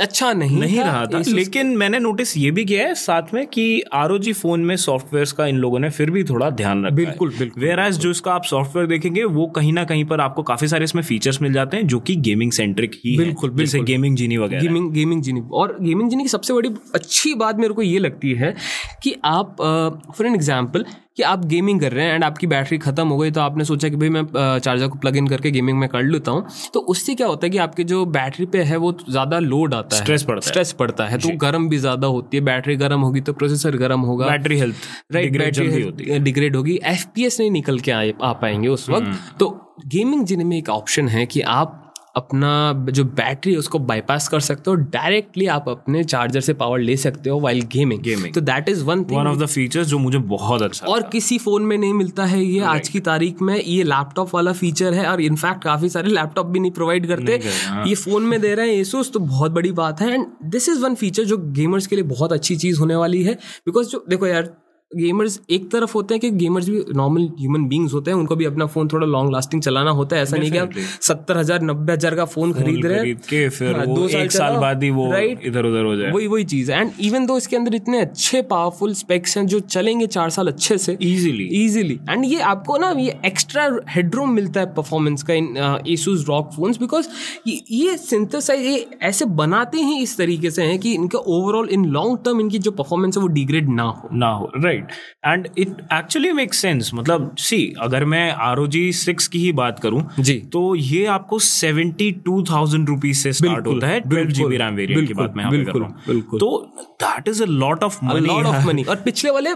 अच्छा 0.00 0.32
नहीं 0.32 0.60
नहीं 0.60 0.78
था। 0.78 0.82
रहा 0.82 1.06
था। 1.06 1.22
लेकिन 1.28 1.66
मैंने 1.66 1.98
नोटिस 1.98 2.36
ये 2.36 2.50
भी 2.50 2.64
किया 2.64 2.86
है 2.86 2.94
साथ 2.94 3.22
में 3.34 3.46
कि 3.46 3.82
आर 3.94 4.32
फ़ोन 4.32 4.60
में 4.60 4.76
सॉफ्टवेयर 4.76 5.26
का 5.36 5.46
इन 5.46 5.56
लोगों 5.56 5.78
ने 5.78 5.90
फिर 5.90 6.10
भी 6.10 6.24
थोड़ा 6.24 6.50
ध्यान 6.50 6.86
रखा 6.86 6.94
बिल्कुल, 6.94 7.32
बिल्कुल, 7.38 7.62
वेयर 7.62 7.80
एज 7.80 7.98
जो 7.98 8.10
इसका 8.10 8.32
आप 8.32 8.44
सॉफ्टवेयर 8.44 8.88
देखेंगे 8.88 9.24
वो 9.24 9.46
कहीं 9.46 9.72
ना 9.72 9.84
कहीं 9.84 10.04
पर 10.04 10.20
आपको 10.20 10.42
काफ़ी 10.42 10.68
सारे 10.68 10.84
इसमें 10.84 11.02
फीचर्स 11.02 11.42
मिल 11.42 11.52
जाते 11.52 11.76
हैं 11.76 11.86
जो 11.86 12.00
कि 12.00 12.16
गेमिंग 12.16 12.52
सेंट्रिक 12.52 12.90
ही 12.94 13.16
बिल्कुल 13.18 13.54
जैसे 13.54 13.80
गेमिंग 13.80 14.16
जीनी 14.16 14.36
वगैरह। 14.36 14.62
गेमिंग 14.62 14.92
गेमिंग 14.92 15.22
जीनी 15.22 15.42
और 15.52 15.76
गेमिंग 15.80 16.10
जीनी 16.10 16.22
की 16.22 16.28
सबसे 16.36 16.54
बड़ी 16.54 16.74
अच्छी 16.94 17.34
बात 17.34 17.58
मेरे 17.58 17.74
को 17.74 17.82
ये 17.82 17.98
लगती 18.00 18.34
है 18.34 18.54
कि 19.02 19.16
आप 19.24 19.56
फॉर 19.60 20.26
एन 20.26 20.34
एग्ज़ाम्पल 20.34 20.84
कि 21.16 21.22
आप 21.22 21.44
गेमिंग 21.46 21.80
कर 21.80 21.92
रहे 21.92 22.04
हैं 22.06 22.14
एंड 22.14 22.24
आपकी 22.24 22.46
बैटरी 22.46 22.76
खत्म 22.78 23.08
हो 23.08 23.16
गई 23.18 23.30
तो 23.30 23.40
आपने 23.40 23.64
सोचा 23.64 23.88
कि 23.88 23.96
भाई 23.96 24.08
मैं 24.08 24.24
चार्जर 24.58 24.88
को 24.88 24.98
प्लग 24.98 25.16
इन 25.16 25.26
करके 25.26 25.50
गेमिंग 25.50 25.78
में 25.78 25.88
कर 25.88 26.02
लेता 26.04 26.30
हूँ। 26.30 26.44
तो 26.74 26.80
उससे 26.92 27.14
क्या 27.14 27.26
होता 27.26 27.46
है 27.46 27.50
कि 27.50 27.58
आपके 27.58 27.84
जो 27.84 28.04
बैटरी 28.08 28.46
पे 28.46 28.62
है 28.62 28.76
वो 28.76 28.92
ज़्यादा 29.08 29.38
लोड 29.38 29.74
आता 29.74 29.96
है। 29.96 30.02
स्ट्रेस 30.02 30.22
पड़ता 30.22 30.46
है। 30.46 30.50
स्ट्रेस 30.50 30.72
पड़ता 30.72 31.06
है। 31.06 31.18
तो 31.18 31.36
गर्म 31.36 31.68
भी 31.68 31.78
ज़्यादा 31.78 32.06
होती 32.08 32.36
है। 32.36 32.42
बैटरी 32.44 32.76
गर्म 32.76 33.00
होगी 33.00 33.20
तो 33.20 33.32
प्रोसेसर 33.32 33.76
गर्म 33.76 34.00
होगा। 34.00 34.26
Battery 34.26 34.58
health 34.58 35.14
right 35.14 35.38
battery 35.38 36.18
degrade 36.20 36.56
होगी। 36.56 36.78
एफपीएस 36.84 37.40
नहीं 37.40 37.50
निकल 37.50 37.78
के 37.78 37.90
आ 37.90 38.32
पाएँगे 38.34 38.68
उस 38.68 38.88
वक्त। 38.90 39.06
हम्म। 39.06 39.38
तो 39.40 39.50
गेमिंग 39.86 40.24
जिन 40.24 40.46
में 40.46 40.56
एक 40.58 40.68
ऑप्शन 40.70 41.08
है 41.08 41.26
कि 41.26 41.40
आप 41.40 41.82
अपना 42.16 42.50
जो 42.90 43.04
बैटरी 43.04 43.52
है 43.52 43.58
उसको 43.58 43.78
बाईपास 43.80 44.28
कर 44.28 44.40
सकते 44.40 44.70
हो। 44.70 44.74
डायरेक्टली 44.76 45.46
आप 45.48 45.68
अपने 45.68 46.02
चार्जर 46.04 46.40
से 46.40 46.52
पावर 46.54 46.78
ले 46.80 46.96
सकते 46.96 47.30
हो 47.30 47.38
वाइल 47.40 47.60
गेमिंग 47.72 48.02
गेमिंग 48.02 48.34
तो 48.34 48.40
that 48.40 48.68
is 48.68 48.82
one 48.84 49.04
one 49.10 49.26
of 49.26 49.38
the 49.38 49.46
features 49.46 49.88
जो 49.88 49.98
मुझे 49.98 50.18
बहुत 50.18 50.62
अच्छा 50.62 50.86
और 50.86 51.02
किसी 51.12 51.38
फ़ोन 51.38 51.62
में 51.62 51.76
नहीं 51.78 51.92
मिलता 51.94 52.24
है 52.24 52.42
ये 52.44 52.60
right. 52.60 52.74
आज 52.74 52.88
की 52.88 53.00
तारीख 53.00 53.42
में। 53.42 53.54
ये 53.56 53.82
लैपटॉप 53.84 54.34
वाला 54.34 54.52
फीचर 54.54 54.94
है 54.94 55.06
और 55.06 55.20
इनफैक्ट 55.20 55.62
काफ़ी 55.64 55.88
सारे 55.88 56.10
लैपटॉप 56.10 56.46
भी 56.46 56.60
नहीं 56.60 56.70
प्रोवाइड 56.70 57.06
करते। 57.08 57.40
हाँ। 57.66 57.86
ये 57.86 57.94
फ़ोन 57.94 58.22
में 58.22 58.40
दे 58.40 58.54
रहे 58.54 58.68
हैं 58.68 58.80
एसोस 58.80 59.12
तो 59.12 59.20
बहुत 59.20 59.52
बड़ी 59.52 59.72
बात 59.74 60.00
है। 60.00 60.12
And 60.14 60.26
this 60.44 60.68
is 60.68 60.80
one 60.80 60.94
feature 60.94 61.24
जो 61.24 61.36
गेमर्स 61.52 61.86
के 61.86 61.96
लिए 61.96 62.04
बहुत 62.06 62.32
अच्छी 62.32 62.56
चीज़ 62.56 62.78
होने 62.80 62.96
वाली 62.96 63.22
है। 63.22 63.34
बिकॉज़ 63.66 63.88
जो 63.88 64.04
देखो 64.08 64.26
यार 64.26 64.54
गेमर्स 64.92 65.40
एक 65.50 65.70
तरफ़ 65.70 65.92
होते 65.94 66.14
हैं 66.14 66.20
कि 66.20 66.30
गेमर्स 66.32 66.68
भी 66.68 66.82
नॉर्मल 66.96 67.22
ह्यूमन 67.38 67.64
बींग्स 67.68 67.92
होते 67.94 68.10
हैं 68.10 68.18
उनको 68.18 68.36
भी 68.36 68.44
अपना 68.44 68.66
फ़ोन 68.66 68.88
थोड़ा 68.88 69.06
लॉन्ग 69.06 69.32
लास्टिंग 69.32 69.62
चलाना 69.62 69.90
होता 69.90 70.16
है। 70.16 70.22
ऐसा 70.22 70.36
नहीं 70.36 70.50
कि 70.50 70.58
आप 70.58 70.72
सत्तर 71.02 71.38
हज़ार 71.38 71.62
नब्बे 71.62 71.92
हज़ार 71.92 72.14
का 72.14 72.24
फ़ोन 72.24 72.52
खरीद 72.52 72.86
रहे 72.86 72.98
हैं। 72.98 73.48
फिर 73.50 73.76
हाँ, 73.76 73.86
दो 73.86 74.08
साल 74.08 74.20
एक 74.20 74.32
साल 74.32 74.56
बाद 74.56 74.82
ही 74.82 74.90
वो 74.90 75.10
राइट 75.12 75.40
इधर 75.46 75.66
उधर 75.66 75.84
हो 75.84 75.94
जाए। 75.96 76.10
वही 76.12 76.26
वही 76.26 76.44
चीज़। 76.44 76.70
एंड 76.72 76.90
इवन 77.00 77.26
दो 77.26 77.36
इसके 77.38 77.56
अंदर 77.56 77.74
इतने 77.74 78.00
अच्छे 78.00 78.42
पावरफुल 78.44 78.92
स्पेक्स 78.94 79.36
हैं 79.36 79.46
जो 79.46 79.60
चलेंगे 79.60 80.06
चार 80.08 80.30
साल 80.30 80.48
अच्छे 80.48 80.78
से 80.78 80.96
इजीली 81.02 81.44
इजीली 81.64 81.98
एंड 82.10 82.24
ये 82.24 82.40
आपको 82.52 82.78
ना 82.78 82.90
ये 82.98 83.18
एक्स्ट्रा 83.26 83.68
हेडरूम 83.88 84.30
मिलता 84.32 84.60
है 84.60 84.72
परफॉर्मेंस 84.74 85.22
का 85.22 85.34
in 85.34 85.56
Asus 85.88 86.24
ROG 86.28 86.52
phones 86.56 86.78
because 86.80 87.08
ये 87.48 87.96
सिंथेसाइज 87.98 88.66
ये 88.66 88.86
ऐसे 89.02 89.24
बनाते 89.36 89.78
ही 89.80 90.00
इस 90.02 90.16
तरीके 90.18 90.50
से 90.50 90.62
हैं 90.62 90.78
कि 90.78 90.94
इनका 90.94 91.18
ओवरऑल 91.18 91.68
इन 91.68 91.84
लॉन्ग 91.90 92.18
टर्म 92.24 92.40
इनकी 92.40 92.58
जो 92.58 92.70
परफॉर्मेंस 92.72 93.16
है 93.16 93.22
वो 93.22 93.28
डिग्रेड 93.30 93.68
ना 93.70 93.82
हो। 93.82 94.08
ना 94.14 94.28
हो। 94.28 94.50
Right 94.56 94.75
and 94.78 95.48
it 95.58 95.68
actually 95.92 96.32
make 96.32 96.54
sense 96.54 96.90
मतलब 96.94 97.34
सी 97.38 97.60
अगर 97.80 98.04
मैं 98.04 98.30
आर 98.30 98.58
ओ 98.58 98.66
जी 98.66 98.92
सिक्स 98.92 99.28
की 99.28 99.38
ही 99.38 99.52
बात 99.52 99.78
करूँ 99.78 100.02
जी। 100.20 100.34
तो 100.52 100.74
ये 100.74 101.04
आपको 101.06 101.38
सेवेंटी 101.38 102.10
टू 102.24 102.42
थाउज़ेंड 102.42 102.88
रुपीज़ 102.88 103.18
से 103.18 103.32
स्टार्ट 103.32 103.66
होता 103.66 103.86
है 103.86 104.00
ट्वेल्व 104.00 104.30
जीबी 104.30 104.56
रैम 104.56 104.74
वेरियंट 104.74 105.08
की 105.08 105.14
बात 105.14 105.34
मैं 105.36 105.50
बिल्कुल 105.50 105.82
बिल्कुल। 106.08 106.40
तो 106.40 106.58
that 107.02 107.28
is 107.28 107.42
a 107.42 107.46
lot 107.46 107.84
of 107.84 107.98
money 108.04 108.28
of 108.28 108.66
money 108.66 108.84
और 108.84 108.96
पिछले 108.96 109.30
वाले 109.30 109.54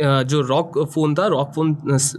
जो 0.00 0.40
रॉक 0.40 0.78
फ़ोन 0.86 1.14
था 1.14 1.26
रॉक 1.26 1.52
फ़ोन 1.54 1.74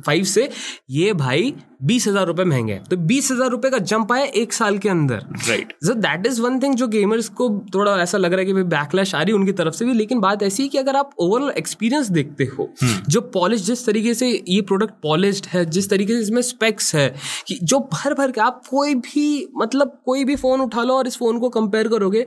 फाइव 0.06 0.24
से 0.26 0.50
ये 0.92 1.14
भाई 1.16 1.54
बीस 1.84 2.08
हज़ार 2.08 2.26
रुपए 2.28 2.44
महँगे 2.44 2.80
तो 2.90 2.98
बीस 3.00 3.32
हज़ार 3.32 3.50
रुपए 3.50 3.70
का 3.70 3.78
जंप 3.82 4.12
आया 4.12 4.26
एक 4.36 4.54
साल 4.54 4.78
के 4.78 4.90
अंदर। 4.90 5.22
Right 5.48 5.74
so 5.86 5.94
that 5.94 6.26
is 6.28 6.42
one 6.42 6.60
thing 6.60 6.76
जो 6.76 6.88
गेमर्स 6.88 7.30
को 7.30 7.50
थोड़ा 7.76 7.96
ऐसा 8.02 8.18
लग 8.18 8.32
रहा 8.32 8.40
है 8.40 8.46
कि 8.46 8.54
भाई 8.54 8.64
बैकलैश 8.64 9.14
आ 9.16 9.22
रही 9.22 9.34
है 9.34 9.40
उनकी 9.40 9.52
तरफ़ 9.52 9.74
से 9.74 9.86
भी 9.86 9.94
लेकिन 9.94 10.20
बात 10.20 10.44
ऐसी 10.44 10.64
है 10.64 10.70
कि 10.70 10.78
अगर 10.78 10.96
आप 10.96 11.12
ओवरऑल 11.20 11.54
एक्सपीरियंस 11.58 12.10
देखते 12.10 12.44
हो 12.44 12.70
hmm. 12.84 13.10
जो 13.10 13.22
पॉलिश 13.22 13.62
जिस 13.62 13.86
तरीके 13.86 14.14
से 14.14 14.30
ये 14.50 14.62
प्रोडक्ट 14.62 14.94
पॉलिश 15.04 15.42
है 15.48 15.66
जिस 15.66 15.90
तरीके 15.90 16.14
से 16.14 16.20
इसमें 16.20 16.42
स्पेक्स 16.42 16.96
है 16.96 17.14
कि 17.48 17.60
जो 17.64 17.80
भर 17.94 18.14
भर 18.14 18.32
के 18.32 18.42
आप 18.42 18.62
कोई 18.70 18.96
भी 18.96 19.48
मतलब 19.58 20.02
कोई 20.06 20.26
भी 20.26 20.36
फ़ोन 20.36 20.62
उठा 20.62 20.84
लो 20.84 20.94
और 20.94 21.08
इस 21.08 21.18
फ़ोन 21.18 21.40
को 21.40 21.50
कंपेयर 21.50 21.88
करोगे 21.88 22.26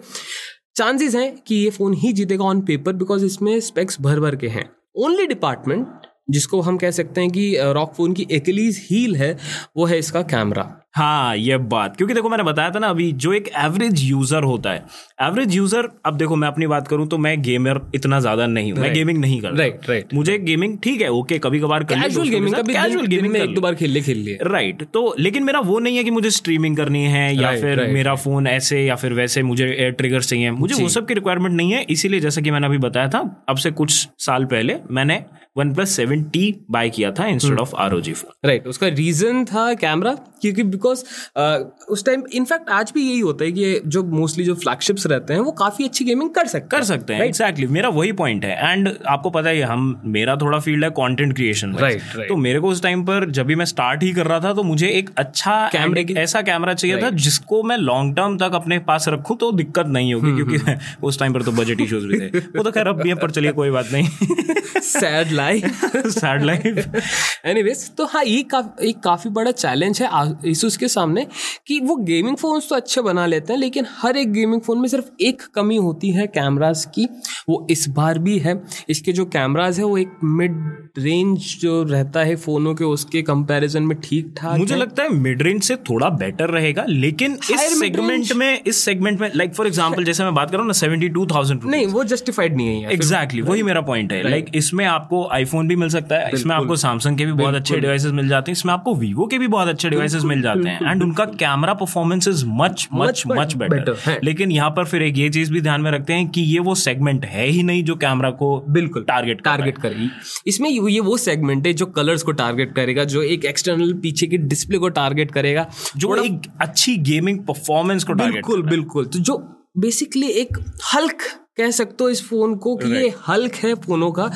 चांसेस 0.76 1.14
हैं 1.14 1.34
कि 1.38 1.54
ये 1.54 1.70
फ़ोन 1.70 1.94
ही 1.94 2.12
जीतेगा 2.12 2.44
ऑन 2.44 2.60
पेपर 2.60 2.92
बिकॉज़ 2.92 3.24
इसमें 3.24 3.58
स्पेक्स 3.60 4.00
भर 4.00 4.20
भर 4.20 4.36
के 4.36 4.48
हैं। 4.48 4.70
ओनली 4.96 5.26
डिपार्टमेंट 5.26 5.86
जिसको 6.30 6.60
हम 6.60 6.76
कह 6.78 6.90
सकते 6.90 7.20
हैं 7.20 7.30
कि 7.30 7.56
रॉक 7.60 7.94
फ़ोन 7.94 8.12
की 8.12 8.26
एकलीज 8.30 8.88
हील 8.90 9.16
है, 9.16 9.38
वो 9.76 9.84
है 9.84 9.98
इसका 9.98 10.22
कैमरा 10.22 10.80
हाँ 10.94 11.36
ये 11.36 11.56
बात। 11.58 11.96
क्योंकि 11.96 12.14
देखो 12.14 12.28
मैंने 12.28 12.42
बताया 12.42 12.70
था 12.70 12.78
ना 12.78 12.88
अभी 12.88 13.10
जो 13.14 13.32
एक 13.32 13.48
एवरेज 13.58 14.02
यूज़र 14.02 14.42
होता 14.42 14.70
है 14.70 14.84
एवरेज 15.22 15.54
यूज़र 15.56 15.88
अब 16.06 16.16
देखो 16.16 16.36
मैं 16.36 16.48
अपनी 16.48 16.66
बात 16.66 16.88
करूँ 16.88 17.06
तो 17.08 17.18
मैं 17.18 17.40
गेमर 17.42 17.80
इतना 17.94 18.20
ज़्यादा 18.20 18.46
नहीं 18.46 18.72
हूँ 18.72 18.80
मैं 18.80 18.92
गेमिंग 18.94 19.18
नहीं 19.18 19.40
करता 19.40 19.58
राइट 19.58 19.88
राइट 19.88 20.14
मुझे 20.14 20.38
गेमिंग 20.40 20.78
ठीक 20.78 21.00
है 21.00 21.08
ओके 21.10 21.38
कभी 21.38 21.60
कबार 21.60 21.84
कैजुअल 21.84 22.28
गेमिंग 22.28 22.54
कैजुअल 22.56 23.06
गेमिंग 23.06 23.32
में 23.32 23.40
एक 23.40 23.54
दो 23.54 23.60
बार 23.60 23.74
खेल 23.74 23.90
ले 23.90 24.00
खेल 24.00 24.18
लिए। 24.18 24.38
राइट 24.44 24.82
तो 24.94 25.14
लेकिन 25.18 25.44
मेरा 25.44 25.60
वो 25.62 25.78
नहीं 25.78 25.96
है 25.96 26.04
कि 26.04 26.10
मुझे 26.10 26.30
स्ट्रीमिंग 26.30 26.76
करनी 26.76 27.02
है 27.06 27.34
या 27.36 27.50
फिर 27.60 27.86
मेरा 27.92 28.14
फ़ोन 28.16 28.46
ऐसे 28.46 28.84
या 28.84 28.96
फिर 28.96 29.12
वैसे 29.12 29.42
मुझे 29.42 29.66
एयर 29.66 29.90
ट्रिगर 29.92 30.22
चाहिए। 30.22 30.50
मुझे 30.52 30.82
वो 30.82 30.88
सब 30.90 31.06
की 31.08 31.14
रिक्वायरमेंट 31.14 31.54
नहीं 31.56 31.72
है 31.72 31.84
इसीलिए 31.90 32.20
जैसा 32.20 32.40
कि 32.40 32.50
मैंने 32.50 32.66
अभी 32.66 32.78
बताया 32.80 33.08
था 33.08 33.20
अब 33.48 33.56
से 33.56 33.70
कुछ 33.72 34.08
साल 34.20 34.44
पहले 34.46 34.76
मैंने 34.90 35.22
one 35.56 35.74
plus 35.74 35.90
seven 35.90 36.22
T 36.22 36.54
buy 36.70 36.90
किया 36.90 37.10
था 37.10 37.26
instead 37.26 37.58
of 37.58 37.74
R 37.76 37.94
O 37.94 38.00
G 38.00 38.12
phone 38.12 38.48
right 38.48 38.66
उसका 38.66 38.86
रीजन 38.86 39.44
था 39.44 39.74
कैमरा 39.74 40.14
क्योंकि 40.40 40.62
बिकॉज़ 40.62 41.04
uh, 41.38 41.88
उस 41.88 42.04
टाइम 42.04 42.22
इनफैक्ट 42.32 42.70
आज 42.70 42.92
भी 42.94 43.08
यही 43.08 43.20
होता 43.20 43.44
है 43.44 43.52
कि 43.52 43.80
जो 43.86 44.02
मोस्टली 44.04 44.44
जो 44.44 44.54
फ्लैगशिप्स 44.54 45.06
रहते 45.06 45.34
हैं 45.34 45.40
वो 45.40 45.52
काफ़ी 45.52 45.84
अच्छी 45.84 46.04
गेमिंग 46.04 46.30
कर 46.30 46.46
सकते 46.46 46.76
कर 46.76 46.84
सकते 46.84 47.14
हैं 47.14 47.24
एग्जैक्टली 47.24 47.66
मेरा 47.66 47.88
वही 47.88 48.12
पॉइंट 48.12 48.44
है। 48.44 48.72
एंड 48.72 48.90
आपको 49.06 49.30
पता 49.30 49.50
है 49.50 49.62
हम 49.62 50.00
मेरा 50.04 50.36
थोड़ा 50.36 50.58
फ़ील्ड 50.58 50.84
है 50.84 50.90
कंटेंट 50.90 51.34
क्रिएशन 51.34 51.74
राइट 51.74 52.02
तो 52.28 52.36
मेरे 52.36 52.60
को 52.60 52.68
उस 52.68 52.82
टाइम 52.82 53.04
पर 53.04 53.30
जब 53.30 53.46
भी 53.46 53.54
मैं 53.54 53.64
स्टार्ट 53.64 54.02
ही 54.02 54.12
कर 54.12 54.26
रहा 54.26 54.40
था 54.40 54.52
तो 54.52 54.62
मुझे 54.62 54.88
एक 54.88 55.10
अच्छा 55.16 55.68
कैमरे 55.72 56.06
ऐसा 56.16 56.42
कैमरा 56.42 56.74
चाहिए 56.74 57.02
था 57.02 57.10
जिसको 57.10 57.62
मैं 57.62 57.76
लॉन्ग 57.76 58.16
टर्म 58.16 58.38
तक 58.38 58.54
अपने 58.54 58.78
पास 58.78 59.08
रखूँ 59.08 59.36
तो 59.36 59.52
दिक्कत 59.52 59.86
नहीं 59.86 60.14
होगी 60.14 60.30
हम्म, 60.30 60.44
क्योंकि 60.44 60.70
हम्म। 60.70 61.02
उस 61.02 61.18
टाइम 61.18 61.32
पर 61.32 61.42
तो 61.42 61.52
बजट 61.52 61.80
इशूज 61.80 62.04
भी 62.04 62.20
थे। 62.20 62.38
वो 62.38 62.62
तो 62.62 62.70
खैर 62.70 62.86
अब 62.86 63.02
भी 63.02 63.14
पर 63.14 63.30
चलिए 63.30 63.52
कोई 63.52 63.70
बात 63.70 63.88
नहीं। 63.92 64.08
Sad 64.80 65.32
life 65.44 66.06
sad 66.08 66.42
life 66.42 67.44
anyways 67.44 67.88
तो 67.96 68.04
हाँ 68.06 68.24
ये 68.24 68.42
का, 68.44 68.58
एक 68.82 68.98
काफ़ी 69.04 69.30
बड़ा 69.30 69.50
चैलेंज 69.52 70.02
है 70.02 70.50
इस 70.50 70.76
के 70.76 70.88
सामने 70.88 71.26
कि 71.66 71.78
वो 71.80 71.96
गेमिंग 72.04 72.36
फोन्स 72.36 72.68
तो 72.68 72.76
अच्छे 72.76 73.00
बना 73.02 73.26
लेते 73.26 73.52
हैं 73.52 73.60
लेकिन 73.60 73.86
हर 73.98 74.16
एक 74.16 74.32
गेमिंग 74.32 74.60
फ़ोन 74.60 74.78
में 74.78 74.88
सिर्फ़ 74.88 75.06
एक 75.20 75.42
कमी 75.54 75.76
होती 75.78 76.10
है 76.10 76.26
कैमरास 76.34 76.84
की 76.94 77.06
वो 77.48 77.66
इस 77.70 77.86
बार 77.88 78.18
भी 78.18 78.38
है। 78.38 78.54
इसके 78.88 79.12
जो 79.12 79.24
कैमराज 79.26 79.78
है 79.78 79.84
वो 79.84 79.98
एक 79.98 80.12
मिड 80.24 80.56
रेंज 80.98 81.56
जो 81.60 81.82
रहता 81.82 82.20
है 82.20 82.36
फ़ोनों 82.36 82.74
के 82.74 82.84
उसके 82.84 83.22
कंपैरिजन 83.22 83.82
में 83.82 83.96
ठीक 84.00 84.34
ठाक 84.36 84.58
मुझे 84.58 84.76
लगता 84.76 85.02
है 85.02 85.14
मिड 85.14 85.42
रेंज 85.42 85.62
से 85.62 85.76
थोड़ा 85.90 86.08
बेटर 86.16 86.50
रहेगा 86.50 86.84
लेकिन 86.88 87.38
इस 87.50 87.78
सेगमेंट 87.80 88.32
में 88.32 88.62
इस 88.62 88.84
सेगमेंट 88.84 89.20
में 89.20 89.30
लाइक 89.34 89.54
फॉर 89.54 89.66
एग्जांपल 89.66 90.04
जैसे 90.04 90.24
मैं 90.24 90.34
बात 90.34 90.50
कर 90.50 90.56
रहा 90.56 90.62
हूँ 90.62 90.68
ना 90.68 90.78
सेवेंटी 90.78 91.08
टू 91.08 91.26
थाउज़ेंड 91.26 91.64
नहीं 91.64 91.86
वो 91.86 92.04
जस्टिफाइड 92.04 92.56
नहीं 92.56 92.82
है 92.82 92.92
एग्जैक्टली 92.92 93.42
वही 93.42 93.62
मेरा 93.62 93.80
पॉइंट 93.82 94.12
है। 94.12 94.22
लाइक 94.30 94.50
इसमें 94.54 94.84
आपको 94.86 95.22
आईफोन 95.34 95.68
भी 95.68 95.76
मिल 95.76 95.88
सकता 95.88 96.16
है। 96.16 96.30
इसमें 96.34 96.54
आपको 96.56 96.76
सैमसंग 96.76 97.18
के 97.18 97.26
भी 97.26 97.32
बहुत 97.32 97.54
अच्छे 97.54 97.76
डिवाइसेस 97.76 98.12
मिल 98.12 98.28
जाते 98.28 98.50
हैं। 98.50 98.52
इसमें 98.52 98.72
आपको 98.72 98.94
वीवो 98.94 99.26
के 99.26 99.38
भी 99.38 99.48
बहुत 99.48 99.68
अच्छे 99.68 99.90
डिवाइसेस 99.90 100.22
मिल 100.24 100.42
जाते 100.42 100.68
हैं। 100.68 100.90
एंड 100.90 101.02
उनका 101.02 101.24
camera 101.40 101.74
performance 101.74 102.28
is 102.28 102.44
much 102.48 102.88
much 102.94 103.22
much 103.28 103.54
better 103.56 104.18
लेकिन 104.24 104.52
यहाँ 104.52 104.70
पर 104.70 104.84
फिर 104.84 105.02
एक 105.02 105.18
ये 105.18 105.28
चीज़ 105.30 105.52
भी 105.52 105.60
ध्यान 105.60 105.80
में 105.80 105.90
रखते 105.90 106.12
हैं 106.12 106.28
कि 106.28 106.42
ये 106.42 106.58
वो 106.60 106.74
सेगमेंट 106.76 107.24
है 107.26 107.46
ही 107.46 107.62
नहीं 107.62 107.84
जो 107.84 107.94
कैमरा 107.96 108.30
को 108.32 108.56
बिल्कुल 108.70 109.04
टारगेट 109.04 109.42
टारगेट 109.44 109.78
करेगी। 109.78 110.08
इसमें 110.46 110.68
ये 110.70 111.00
वो 111.00 111.16
सेगमेंट 111.18 111.66
है 111.66 111.72
जो 111.74 111.86
कलर्स 111.94 112.22
को 112.22 112.32
टारगेट 112.34 112.74
करेगा 112.74 113.04
जो 113.06 113.22
एक 113.24 113.44
एक्सटर्नल 113.44 113.92
पीछे 114.02 114.26
की 114.26 114.38
डिस्प्ले 114.46 114.78
को 114.78 114.88
टारगेट 114.90 115.30
करेगा। 115.30 115.66
जो 115.96 116.16
एक 116.16 116.40
अच्छी 116.60 116.96
गेमिंग 117.04 117.38
परफॉर्मेंस 117.44 118.04
को 118.04 118.14
बिल्कुल 118.14 118.62
बिल्कुल। 118.62 119.06
तो 119.06 119.18
जो 119.20 119.36
बेसिकली 119.78 120.28
एक 120.40 120.58
हल्क 120.94 121.22
कह 121.56 121.70
सकते 121.70 122.04
हो 122.04 122.10
इस 122.10 122.22
फ़ोन 122.28 122.54
को 122.56 122.74
कि 122.76 122.88
ये 122.92 123.12
हल्क 123.28 123.54
है 123.54 123.74
फोनों 123.82 124.10
का। 124.12 124.30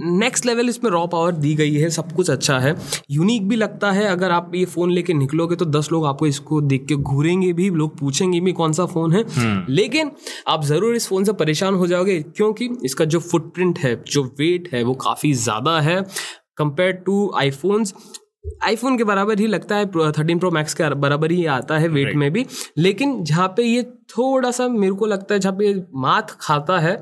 नेक्स्ट 0.00 0.46
लेवल 0.46 0.68
इसमें 0.68 0.90
रॉ 0.90 1.06
पावर 1.06 1.32
दी 1.34 1.54
गई 1.54 1.74
है 1.74 1.88
सब 1.90 2.12
कुछ 2.12 2.30
अच्छा 2.30 2.58
है। 2.58 2.74
यूनिक 3.10 3.48
भी 3.48 3.56
लगता 3.56 3.90
है 3.92 4.06
अगर 4.06 4.30
आप 4.30 4.54
ये 4.54 4.64
फ़ोन 4.66 4.90
लेके 4.90 5.14
निकलोगे 5.14 5.56
तो 5.56 5.64
दस 5.66 5.88
लोग 5.92 6.06
आपको 6.06 6.26
इसको 6.26 6.60
देख 6.62 6.86
के 6.86 6.94
घूरेंगे 6.96 7.52
भी 7.52 7.68
लोग 7.72 7.98
पूछेंगे 7.98 8.40
भी 8.40 8.52
कौन 8.52 8.72
सा 8.72 8.86
फ़ोन 8.86 9.12
है। 9.12 9.24
हम्म। 9.30 9.72
लेकिन 9.72 10.10
आप 10.48 10.64
ज़रूर 10.64 10.96
इस 10.96 11.08
फ़ोन 11.08 11.24
से 11.24 11.32
परेशान 11.34 11.74
हो 11.74 11.86
जाओगे 11.86 12.20
क्योंकि 12.26 12.68
इसका 12.84 13.04
जो 13.06 13.20
फुटप्रिंट 13.20 13.78
है 13.78 13.94
जो 14.06 14.22
वेट 14.38 14.68
है 14.72 14.82
वो 14.82 14.94
काफ़ी 15.00 15.32
ज़्यादा 15.34 15.78
है। 15.80 16.00
कंपेयर 16.58 16.92
टू 17.06 17.30
आईफोन्स 17.36 17.94
आईफोन 18.64 18.96
के 18.98 19.04
बराबर 19.04 19.38
ही 19.38 19.46
लगता 19.46 19.76
है 19.76 19.86
थर्टीन 20.12 20.38
प्रो 20.38 20.50
मैक्स 20.50 20.74
के 20.74 20.88
बराबर 20.96 21.30
ही 21.30 21.44
आता 21.48 21.78
है 21.78 21.88
वेट 21.88 22.14
में 22.16 22.30
भी। 22.32 22.46
लेकिन 22.78 23.22
जहाँ 23.24 23.48
पे 23.56 23.62
ये 23.62 23.82
थोड़ा 24.10 24.50
सा 24.50 24.68
मेरे 24.68 24.94
को 24.94 25.06
लगता 25.06 25.34
है 25.34 25.40
जहाँ 25.40 25.54
पे 25.56 25.74
माथ 25.96 26.36
खाता 26.40 26.78
है 26.78 26.96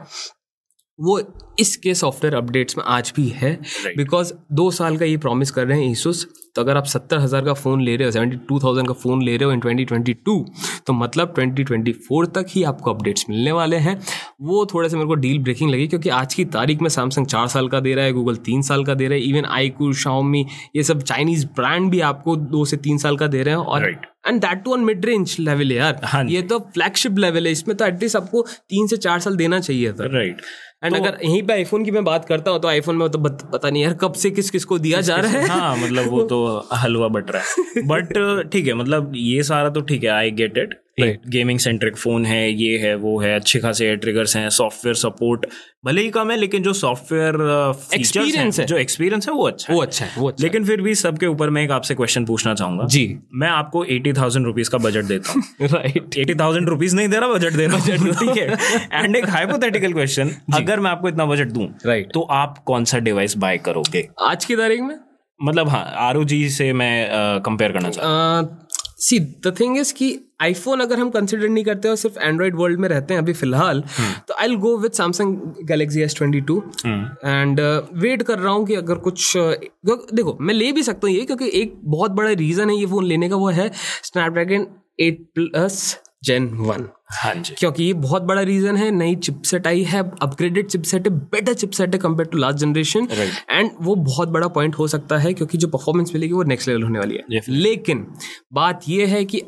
वो 0.99 1.21
इसके 1.61 1.95
सॉफ्टवेयर 1.95 2.35
अपडेट्स 2.35 2.77
में 2.79 2.85
आज 2.87 3.13
भी 3.17 3.27
है 3.29 3.53
बिकॉज़ 3.97 4.33
right. 4.33 4.45
दो 4.53 4.71
साल 4.71 4.97
का 4.97 5.05
ये 5.05 5.17
प्रॉमिस 5.17 5.51
कर 5.51 5.67
रहे 5.67 5.81
हैं 5.81 5.91
ईसूस 5.91 6.27
तो 6.57 6.63
अगर 6.63 6.77
आप 6.77 6.85
सत्तर 6.85 7.19
हज़ार 7.19 7.45
का 7.45 7.53
फ़ोन 7.55 7.83
ले 7.83 7.97
रहे 7.97 8.05
हो 8.05 8.13
सेवेंटी 8.13 8.37
टू 8.49 8.59
थाउज़ेंड 8.59 8.89
का 8.89 8.95
फ़ोन 8.95 9.23
ले 9.23 9.37
रहे 9.37 9.45
हो 9.45 9.53
इन 9.53 9.61
ट्वेंटी 9.61 9.85
ट्वेंटी 9.85 10.15
टू 10.17 10.35
तो 10.87 10.93
मतलब 10.93 11.35
ट्वेंटी 11.35 11.65
ट्वेंटी 11.65 11.93
फोर 12.09 12.27
तक 12.27 12.47
ही 12.49 12.63
आपको 12.63 12.93
अपडेट्स 12.95 13.27
मिलने 13.31 13.53
वाले 13.53 13.77
हैं 13.77 13.99
वो 14.43 14.65
थोड़े 14.75 14.89
से 14.89 14.97
मेरे 14.97 15.09
को 15.09 15.15
डील 15.17 15.39
ब्रेकिंग 15.39 15.71
लगी 15.71 15.87
क्योंकि 15.89 16.09
आज 16.11 16.35
की 16.35 16.45
तारीख 16.51 16.83
में 16.83 16.89
सैमसंग 16.89 17.27
चार 17.27 17.47
साल 17.49 17.69
का 17.69 17.81
दे 17.81 17.95
रहा 17.95 18.05
है 18.05 18.13
गूगल 18.13 18.37
तीन 18.45 18.63
साल 18.63 18.85
का 18.85 18.95
दे 18.95 19.09
रहा 19.09 19.19
है 19.19 19.25
इवन 19.25 19.45
आई 19.51 19.69
कू 19.71 19.93
शाओमी 19.97 20.47
ये 20.77 20.83
सब 20.83 21.03
चाइनीज़ 21.03 21.47
ब्रांड 21.57 21.91
भी 21.91 22.01
आपको 22.03 22.37
दो 22.37 22.65
से 22.65 22.77
तीन 22.79 22.99
साल 22.99 23.17
का 23.17 23.27
दे 23.27 23.43
रहे 23.43 23.55
हैं 23.55 23.63
और 23.63 23.87
right. 23.87 24.07
And 24.29 24.41
that 24.41 24.63
too 24.65 24.73
on 24.73 24.85
mid 24.85 25.05
range 25.07 25.37
level 25.41 25.73
यार 25.73 26.01
हाँ 26.05 26.25
ये 26.27 26.43
तो 26.43 26.59
फ्लैगशिप 26.75 27.19
लेवल 27.19 27.47
है. 27.47 27.53
इसमें 27.53 27.77
तो 27.77 27.85
एटलीस्ट 27.87 28.17
आपको 28.17 28.43
तीन 28.69 28.87
से 28.87 28.97
चार 28.97 29.21
साल 29.21 29.37
देना 29.37 29.61
चाहिए 29.61 29.93
था. 29.93 30.07
राइट 30.13 30.41
एंड 30.85 30.97
तो, 30.97 31.03
अगर 31.03 31.19
यहीं 31.25 31.43
पे 31.43 31.53
आईफोन 31.53 31.85
की 31.85 31.91
मैं 31.91 32.05
बात 32.05 32.25
करता 32.25 32.51
हूँ 32.51 32.61
तो 32.61 32.69
आईफोन 32.69 32.97
में 32.97 33.09
तो 33.11 33.19
बत- 33.19 33.45
पता 33.53 33.71
नहीं 33.71 33.83
यार 33.83 33.95
कब 33.95 34.13
से 34.15 34.31
किस 34.31 34.51
किस 34.51 34.65
को 34.65 34.79
दिया 34.79 35.01
जा 35.01 35.17
रहा 35.17 35.31
है. 35.33 35.47
हाँ 35.49 35.77
मतलब 35.77 36.11
वो 36.11 36.23
तो 36.25 36.39
हलवा 36.75 37.09
बट 37.09 37.31
रहा 37.31 37.43
है. 37.43 37.83
बट 37.87 38.49
ठीक 38.53 38.67
है 38.67 38.75
मतलब 38.75 39.13
ये 39.17 39.43
सारा 39.43 39.71
तो 39.71 39.81
ठीक 39.81 40.05
है 40.05 40.11
I 40.11 40.31
get 40.33 40.59
it 40.59 40.75
gaming 41.01 41.59
centric 41.59 41.97
phone 41.97 42.25
है 42.27 42.51
ये 42.53 42.79
है 42.79 42.95
वो 42.95 43.19
है 43.21 43.35
अच्छे 43.35 43.59
खासे 43.59 43.97
ट्रिगर्स 43.97 44.37
हैं 44.37 44.49
सॉफ्टवेयर 44.51 44.95
सपोर्ट 44.95 45.47
भले 45.85 46.03
ही 46.03 46.11
कम 46.11 46.31
है 46.31 46.37
लेकिन 46.37 46.63
जो 46.63 46.73
सॉफ्टवेयर 46.73 47.37
Experience 47.95 48.59
है। 48.61 48.65
जो 48.67 48.77
एक्सपीरियंस 48.77 49.29
है 49.29 49.35
वो 49.35 49.47
अच्छा 49.47 49.75
वो 49.75 49.83
अच्छा 49.83 50.05
है 50.05 50.11
वो 50.19 50.29
अच्छा 50.29 50.43
लेकिन 50.43 50.65
फिर 50.65 50.81
भी 50.81 50.95
सबके 50.95 51.27
ऊपर 51.27 51.51
मैं 51.51 51.63
एक 51.65 51.71
आपसे 51.71 51.95
क्वेश्चन 51.95 52.25
पूछना 52.25 52.55
चाहूँगा। 52.55 52.85
जी। 52.85 53.19
मैं 53.35 53.49
आपको 53.49 53.85
एटी 53.85 54.13
थाउज़ेंड 54.13 54.47
रुपीज़ 54.47 54.71
का 54.71 54.79
बजट 54.79 55.05
देता 55.05 55.33
हूँ। 55.33 55.43
राइट 55.63 56.17
एटी 56.19 56.35
थाउज़ेंड 56.35 56.69
रुपीज़ 56.69 56.97
नहीं 56.97 57.09
दे 57.09 57.17
रहा 57.17 57.29
बजट 57.29 57.53
दे 57.53 57.67
रहा 57.67 57.77
हूँ। 57.77 58.13
ठीक 58.15 58.37
है? 58.39 59.03
एंड 59.03 59.17
एक 59.17 59.29
हाइपोथेटिकल 59.29 59.93
क्वेश्चन 59.93 60.31
अगर 60.55 60.81
मैं 60.81 60.91
आपको 60.91 61.09
इतना 61.09 61.27
बजट 61.27 61.49
दूँ 61.49 61.69
राइट 61.87 62.13
तो 62.15 62.21
आप 62.21 62.59
कौन 62.59 62.85
सा 62.85 62.99
डिवाइस 62.99 63.37
बाय 63.37 63.59
करोगे? 63.59 64.09
आज 64.21 64.45
की 64.45 64.57
तारीख 64.57 64.81
में? 64.81 64.99
मतलब 65.41 65.69
हाँ 65.69 65.85
आर 65.97 66.25
से 66.29 66.73
मैं 66.73 67.41
कंपेयर 67.43 67.73
करना 67.73 67.91
चाहता 67.91 68.67
सी 69.01 69.19
द 69.21 69.55
थिंग 69.61 69.79
इज़ 69.79 69.95
कि 69.95 70.28
आईफोन 70.41 70.81
अगर 70.81 70.99
हम 70.99 71.11
कंसिडर 71.11 71.49
नहीं 71.49 71.65
करते 71.65 71.89
और 71.89 71.97
सिर्फ़ 71.97 72.19
एंड्रॉइड 72.19 72.57
वर्ल्ड 72.57 72.81
में 72.81 72.89
रहते 72.89 73.15
हैं 73.15 73.21
अभी 73.21 73.33
फ़िलहाल 73.33 73.81
तो 74.29 74.35
I 74.35 74.57
go 74.57 74.77
with 74.79 74.93
Samsung 74.93 75.37
Galaxy 75.63 76.01
S 76.01 76.17
twenty 76.17 76.41
two 76.41 76.63
and 76.87 77.61
wait 77.93 78.23
कर 78.23 78.39
रहा 78.39 78.53
हूँ 78.53 78.67
कि 78.67 78.75
अगर 78.75 78.95
कुछ 78.95 79.37
uh, 79.37 80.15
देखो 80.15 80.39
मैं 80.41 80.55
ले 80.55 80.73
भी 80.73 80.83
सकता 80.83 81.07
हूँ 81.07 81.17
ये 81.17 81.25
क्योंकि 81.25 81.51
एक 81.55 81.81
बहुत 81.85 82.11
बड़ा 82.11 82.31
रीजन 82.31 82.71
है 82.71 82.77
ये 82.77 82.87
फ़ोन 82.87 83.05
लेने 83.05 83.29
का 83.29 83.37
वो 83.37 83.49
है 83.51 83.71
Snapdragon 84.03 84.67
eight 85.01 85.27
plus 85.35 85.97
gen 86.25 86.47
one 86.49 86.89
हाँ 87.13 87.35
जी। 87.35 87.55
क्योंकि 87.59 87.85
ये 87.85 87.93
बहुत 87.93 88.23
बड़ा 88.23 88.43
रीजन 88.43 88.77
है 88.77 88.91
नई 88.91 89.15
चिपसेट 89.17 89.67
आई 89.67 89.83
है 89.83 90.01
अपग्रेडेड 90.23 90.67
चिपसेट 90.67 91.09
है 91.09 91.15
बेटर 91.15 91.53
चिपसेट 91.53 91.95
है 91.95 91.99
compare 91.99 92.29
to 92.29 92.39
last 92.39 92.59
generation 92.59 93.09
and 93.51 93.71
वो 93.81 93.95
बहुत 93.95 94.29
बड़ा 94.29 94.49
पॉइंट 94.49 94.75
हो 94.75 94.87
सकता 94.87 95.19
है 95.19 95.33
क्योंकि 95.35 95.59
जो 95.59 95.69
परफॉर्मेंस 95.69 96.11
मिलेगी 96.15 96.33
वो 96.33 96.43
नेक्स्ट 96.43 96.69
लेवल 96.69 96.83
होने 96.83 96.99
वाली 96.99 97.15
है। 97.15 97.41
लेकिन 97.49 98.07
बात 98.53 98.81
ये 98.89 99.07
है 99.07 99.25
कि 99.25 99.43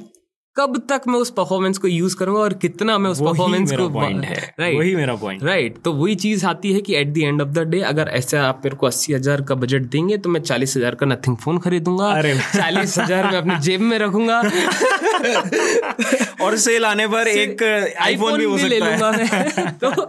कब 0.57 0.83
तक 0.89 1.03
मैं 1.09 1.15
उस 1.15 1.31
परफॉर्मेंस 1.31 1.79
को 1.79 1.89
यूज़ 1.89 2.17
करूँगा 2.17 2.41
और 2.41 2.55
कितना 2.55 2.99
मैं 2.99 3.11
उस 3.11 3.21
परफॉर्मेंस 3.21 3.73
को 3.73 3.91
पॉइंट 3.91 4.25
है। 4.25 4.35
राइट 4.61 4.79
वही 4.79 4.97
मेरा 4.97 5.17
पॉइंट 5.17 5.45
राइट 5.45 5.79
तो 5.85 5.93
वही 5.93 6.15
चीज़ 6.15 6.47
आती 6.47 6.73
है 6.73 6.81
कि 6.81 6.95
at 6.95 7.09
the 7.09 7.19
end 7.19 7.43
of 7.43 7.49
the 7.49 7.59
day 7.69 7.81
अगर 7.81 8.09
ऐसे 8.11 8.39
आप 8.39 8.61
मेरे 8.65 8.77
को 8.77 8.87
अस्सी 8.87 9.13
हज़ार 9.13 9.43
का 9.43 9.55
बजट 9.55 9.83
देंगे 9.91 10.17
तो 10.17 10.31
मैं 10.31 10.41
चालीस 10.41 10.77
हज़ार 10.77 10.95
का 10.95 11.07
नथिंग 11.07 11.37
फ़ोन 11.37 11.59
खरीदूँगा। 11.59 12.13
अरे 12.13 12.39
चालीस 12.39 12.99
हज़ार 12.99 13.31
में 13.31 13.39
अपनी 13.39 13.59
जेब 13.59 13.81
में 13.81 13.99
रखूँगा। 13.99 14.41
और 16.41 16.57
सेल 16.57 16.85
आने 16.85 17.07
पर 17.07 17.29
एक 17.29 17.63
आईफोन 18.01 18.39
भी 18.39 18.45
हो 18.45 18.57
ले 18.59 18.79
लूँगा 18.79 19.11
मैं। 19.13 19.79
तो 19.85 20.09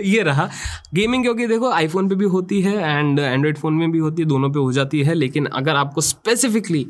ये 0.00 0.22
रहा। 0.22 0.48
गेमिंग 0.94 1.24
क्योंकि 1.24 1.46
देखो 1.46 1.70
आईफोन 1.70 2.08
पे 2.08 2.14
भी 2.14 2.26
होती 2.26 2.60
है 2.62 2.76
एंड 2.88 3.18
एंड्रॉइड 3.18 3.58
फ़ोन 3.58 3.74
में 3.74 3.90
भी 3.92 3.98
होती 3.98 4.22
है 4.22 4.28
दोनों 4.28 4.50
पे 4.50 4.58
हो 4.58 4.72
जाती 4.72 5.02
है। 5.02 5.14
लेकिन 5.14 5.46
अगर 5.52 5.76
आपको 5.76 6.00
स्पेसिफिकली 6.00 6.86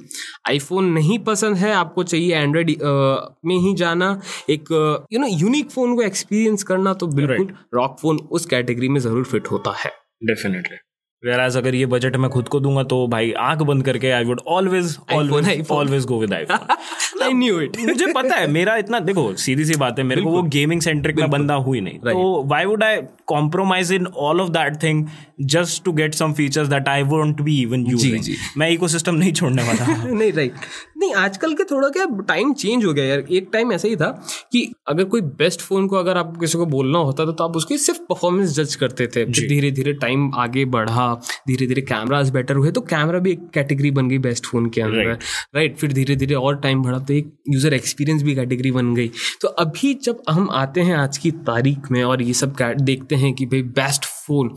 आईफोन 0.49 0.85
नहीं 0.93 1.19
पसंद 1.25 1.57
है 1.57 1.73
आपको 1.75 2.03
चाहिए 2.05 2.37
एंड्रॉइड 2.37 2.68
में 2.81 3.57
ही 3.57 3.75
जाना 3.75 4.11
एक 4.51 4.73
यू 5.13 5.21
नो 5.21 5.27
यूनिक 5.27 5.71
फ़ोन 5.71 5.95
को 5.97 6.03
एक्सपीरियंस 6.03 6.63
करना 6.63 6.95
तो 6.95 7.07
बिल्कुल 7.07 7.55
रॉक 7.75 7.97
फ़ोन 8.01 8.19
उस 8.31 8.47
कैटेगरी 8.47 8.89
में 8.89 9.01
ज़रूर 9.01 9.25
फिट 9.25 9.51
होता 9.51 9.75
है। 9.85 9.91
डेफिनेटली 10.25 10.77
वेराज 11.25 11.57
अगर 11.57 11.75
ये 11.75 11.87
बजट 11.87 12.17
मैं 12.17 12.31
खुद 12.31 12.49
को 12.49 12.59
दूँगा 12.61 12.83
तो 12.83 13.07
भाई 13.07 13.33
आँख 13.33 13.63
बंद 13.63 13.83
करके 13.85 14.11
I 14.11 14.25
would 14.25 14.41
always 14.47 14.97
always 15.13 15.67
always 15.71 16.05
go 16.07 16.19
with 16.21 16.33
iPhone 16.33 17.23
I 17.23 17.33
knew 17.33 17.61
it 17.61 17.77
मुझे 17.81 18.07
पता 18.07 18.37
है 18.37 18.47
मेरा 18.47 18.77
इतना 18.77 18.99
देखो 18.99 19.35
सीधी 19.35 19.65
सी 19.65 19.75
बात 19.75 19.99
है 19.99 20.05
मेरे 20.05 20.23
को 20.23 20.31
वो 20.31 20.43
गेमिंग 20.43 20.81
सेंट्रिक 20.81 21.17
में 21.17 21.31
बंदा 21.31 21.55
हुई 21.55 21.81
नहीं। 21.81 21.99
तो 21.99 22.45
why 22.45 22.65
would 22.65 22.85
I 22.85 22.97
compromise 23.27 23.93
in 23.93 24.07
all 24.07 24.41
of 24.41 24.49
that 24.49 24.83
thing 24.83 25.07
just 25.41 25.83
to 25.85 25.93
get 25.93 26.15
some 26.15 26.33
features 26.33 26.69
that 26.69 26.89
I 26.89 27.03
won't 27.03 27.41
be 27.41 27.61
even 27.63 27.87
using. 27.87 28.35
मैं 28.59 28.71
इकोसिस्टम 28.71 29.15
नहीं 29.15 29.33
छोड़ने 29.33 29.63
वाला। 29.63 30.05
नहीं 30.05 30.33
राइट 30.33 30.55
नहीं 30.99 31.13
आजकल 31.15 31.55
के 31.55 31.65
थोड़ा 31.65 31.89
क्या 31.89 32.07
टाइम 32.29 32.53
चेंज 32.53 32.85
हो 32.85 32.93
गया 32.93 33.05
यार। 33.05 33.25
एक 33.33 33.51
टाइम 33.53 33.73
ऐसा 33.73 33.89
ही 33.89 33.97
था 33.97 34.11
कि 34.53 34.73
अगर 34.89 35.05
कोई 35.05 35.21
बेस्ट 35.43 35.61
फ़ोन 35.61 35.87
को 35.87 35.97
अगर 35.97 36.17
आप 36.17 36.37
किसी 36.41 36.59
को 36.59 36.67
बोलना 36.67 36.99
होता 36.99 37.27
था 37.27 37.33
तो 37.33 37.45
आप 37.45 37.57
उसकी 37.57 37.79
सिर्फ़ 37.79 38.01
परफॉर्मेंस 38.01 38.57
जज 38.57 38.75
करते 38.75 39.07
थे। 39.07 39.25
धीरे 39.25 39.71
धीरे 39.71 39.93
टाइम 39.93 40.31
आगे 40.35 40.65
बढ़ा 40.65 41.08
धीरे 41.49 41.67
धीरे 41.67 41.83
कैमराज 41.83 42.31
बेटर 42.31 42.57
हुए 42.57 42.71
तो 42.71 42.81
कैमरा 42.91 43.19
भी 43.19 43.33
एक 43.33 43.49
कैटेगरी 43.55 43.91
बन 43.91 44.09
गई 44.09 44.19
बेस्ट 44.21 44.47
फ़ोन 44.47 44.69
के 44.71 44.81
अंदर। 44.81 45.19
राइट 45.55 45.77
फिर 45.77 45.93
धीरे 45.93 46.17
धीरे 46.17 46.35
और 46.35 46.57
टाइम 46.59 46.83
बढ़ा 46.83 46.99
तो 46.99 47.15
एक 47.15 47.33
यूज़र 47.49 47.75
एक्सपीरियंस 47.75 48.23
भी 48.23 48.35
कैटेगरी 48.35 48.71
बन 48.73 48.95
गई। 48.95 49.11
तो 49.41 49.49
अभी 49.49 49.95
जब 50.05 50.23
हम 50.31 50.51
आते 50.55 50.81
हैं 50.81 50.97
आज 50.97 51.19
की 51.19 51.31
तारीख 51.49 51.91
में 51.91 52.03
और 52.05 52.23
ये 52.23 52.33
सब 52.35 52.57
देखते 52.61 53.17
हैं 53.17 53.33
कि 53.35 53.47
भाई 53.47 53.63
बेस्ट 53.75 54.05
फ़ोन 54.07 54.57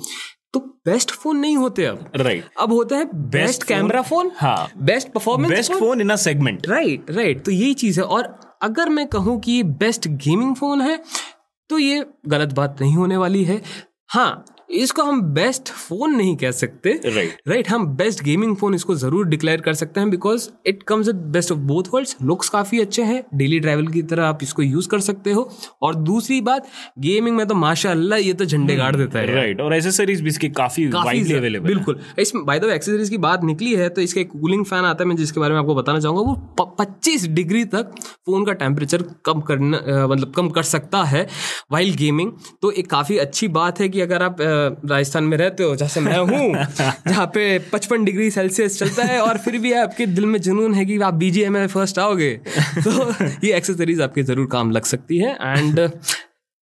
तो 0.53 0.59
बेस्ट 0.85 1.11
फ़ोन 1.11 1.37
नहीं 1.37 1.55
होते 1.57 1.85
अब। 1.85 2.11
Right 2.15 2.41
right. 2.41 2.61
अब 2.61 2.71
होता 2.73 2.95
है 2.95 3.05
बेस्ट 3.31 3.63
कैमरा 3.63 4.01
फ़ोन 4.01 4.31
हाँ। 4.35 4.71
Best 4.79 5.11
performance 5.11 5.51
best 5.51 5.73
phone 5.73 6.01
in 6.01 6.09
a 6.09 6.15
segment 6.17 6.67
right 6.69 7.11
right 7.11 7.43
तो 7.45 7.51
यही 7.51 7.73
चीज़ 7.73 7.99
है। 7.99 8.05
और 8.05 8.35
अगर 8.63 8.89
मैं 8.89 9.05
कहूँ 9.07 9.39
कि 9.39 9.51
ये 9.51 9.63
बेस्ट 9.63 10.07
गेमिंग 10.25 10.55
फ़ोन 10.55 10.81
है 10.81 10.99
तो 11.69 11.77
ये 11.79 12.05
गलत 12.27 12.53
बात 12.53 12.81
नहीं 12.81 12.95
होने 12.95 13.17
वाली 13.17 13.43
है। 13.43 13.61
हाँ 14.09 14.45
इसको 14.73 15.03
हम 15.03 15.21
बेस्ट 15.33 15.69
फ़ोन 15.69 16.15
नहीं 16.15 16.35
कह 16.37 16.51
सकते। 16.51 16.89
Right 16.89 17.03
right. 17.05 17.47
राइट 17.47 17.57
right, 17.57 17.73
हम 17.73 17.85
बेस्ट 17.97 18.23
गेमिंग 18.23 18.55
फ़ोन 18.55 18.75
इसको 18.75 18.95
ज़रूर 18.95 19.27
डिक्लेयर 19.27 19.61
कर 19.61 19.73
सकते 19.73 19.99
हैं 19.99 20.09
because 20.09 20.47
it 20.67 20.83
comes 20.83 21.07
with 21.07 21.15
best 21.33 21.51
of 21.51 21.59
both 21.71 21.93
worlds 21.93 22.15
looks 22.21 22.49
काफ़ी 22.49 22.79
अच्छे 22.81 23.03
हैं। 23.03 23.23
डेली 23.35 23.59
ट्रैवल 23.59 23.87
की 23.87 24.01
तरह 24.03 24.25
आप 24.25 24.43
इसको 24.43 24.61
यूज़ 24.61 24.87
कर 24.89 24.99
सकते 25.01 25.31
हो। 25.31 25.49
और 25.81 25.95
दूसरी 25.95 26.39
बात 26.41 26.67
गेमिंग 26.99 27.37
में 27.37 27.45
तो 27.47 27.55
माशाल्लाह 27.55 28.19
ये 28.19 28.33
तो 28.33 28.45
झंडे 28.45 28.75
गाड़ 28.75 28.95
देता 28.95 29.19
है। 29.19 29.25
Right 29.25 29.47
right. 29.47 29.65
और 29.65 29.75
एसेसरीज 29.75 30.21
भी 30.21 30.29
इसकी 30.29 30.49
काफ़ी 30.51 30.87
वाइडली 30.87 31.35
अवेलेबल 31.35 31.67
बिल्कुल। 31.67 31.99
इसमें 32.19 32.45
बाय 32.45 32.59
द 32.59 32.65
वे 32.65 32.75
एक्सेसरीज 32.75 33.09
की 33.09 33.17
बात 33.19 33.43
निकली 33.43 33.73
है 33.75 33.89
तो 33.89 34.01
इसका 34.01 34.21
एक 34.21 34.31
कूलिंग 34.31 34.65
फ़ैन 34.65 34.85
आता 34.85 35.03
है 35.03 35.07
मैं 35.09 35.15
जिसके 35.15 35.39
बारे 35.39 35.53
में 35.53 35.59
आपको 35.59 35.75
बताना 35.75 35.99
चाहूँगा 35.99 36.21
वो 36.21 36.35
पच्चीस 36.79 37.27
डिग्री 37.31 37.63
तक 37.67 37.93
फ़ोन 38.25 38.45
का 38.45 38.53
टेम्परेचर 38.55 39.03
कम 39.25 39.41
करना 39.41 40.07
मतलब 40.07 40.33
कम 40.35 40.49
कर 40.49 40.63
सकता 40.63 41.03
है 41.03 41.27
वाइल 41.71 41.93
गेमिंग 41.95 42.31
तो 42.61 42.71
एक 42.71 42.89
काफ़ी 42.89 43.17
अच्छी 43.19 43.47
बात 43.51 43.79
है 43.79 43.89
कि 43.89 44.01
अगर 44.01 44.23
आप 44.23 44.37
राजस्थान 44.67 45.23
में 45.23 45.37
रहते 45.37 45.63
हो 45.63 45.75
जैसे 45.75 45.99
मैं 45.99 46.17
हूँ 46.17 46.65
जहाँ 47.07 47.25
पे 47.27 47.59
55 47.59 48.05
डिग्री 48.05 48.31
सेल्सियस 48.31 48.79
चलता 48.79 49.03
है 49.03 49.21
और 49.21 49.37
फिर 49.37 49.57
भी 49.57 49.73
आपके 49.73 50.05
दिल 50.05 50.25
में 50.25 50.41
जुनून 50.41 50.73
है 50.73 50.85
कि 50.85 50.99
आप 51.01 51.13
बीजीएम 51.13 51.53
में 51.53 51.67
फ़र्स्ट 51.67 51.99
आओगे 51.99 52.33
तो 52.77 53.11
ये 53.47 53.53
एक्सेसरीज 53.53 54.01
आपके 54.01 54.23
ज़रूर 54.23 54.47
काम 54.51 54.71
लग 54.71 54.83
सकती 54.83 55.17
है। 55.17 55.31
एंड 55.41 55.79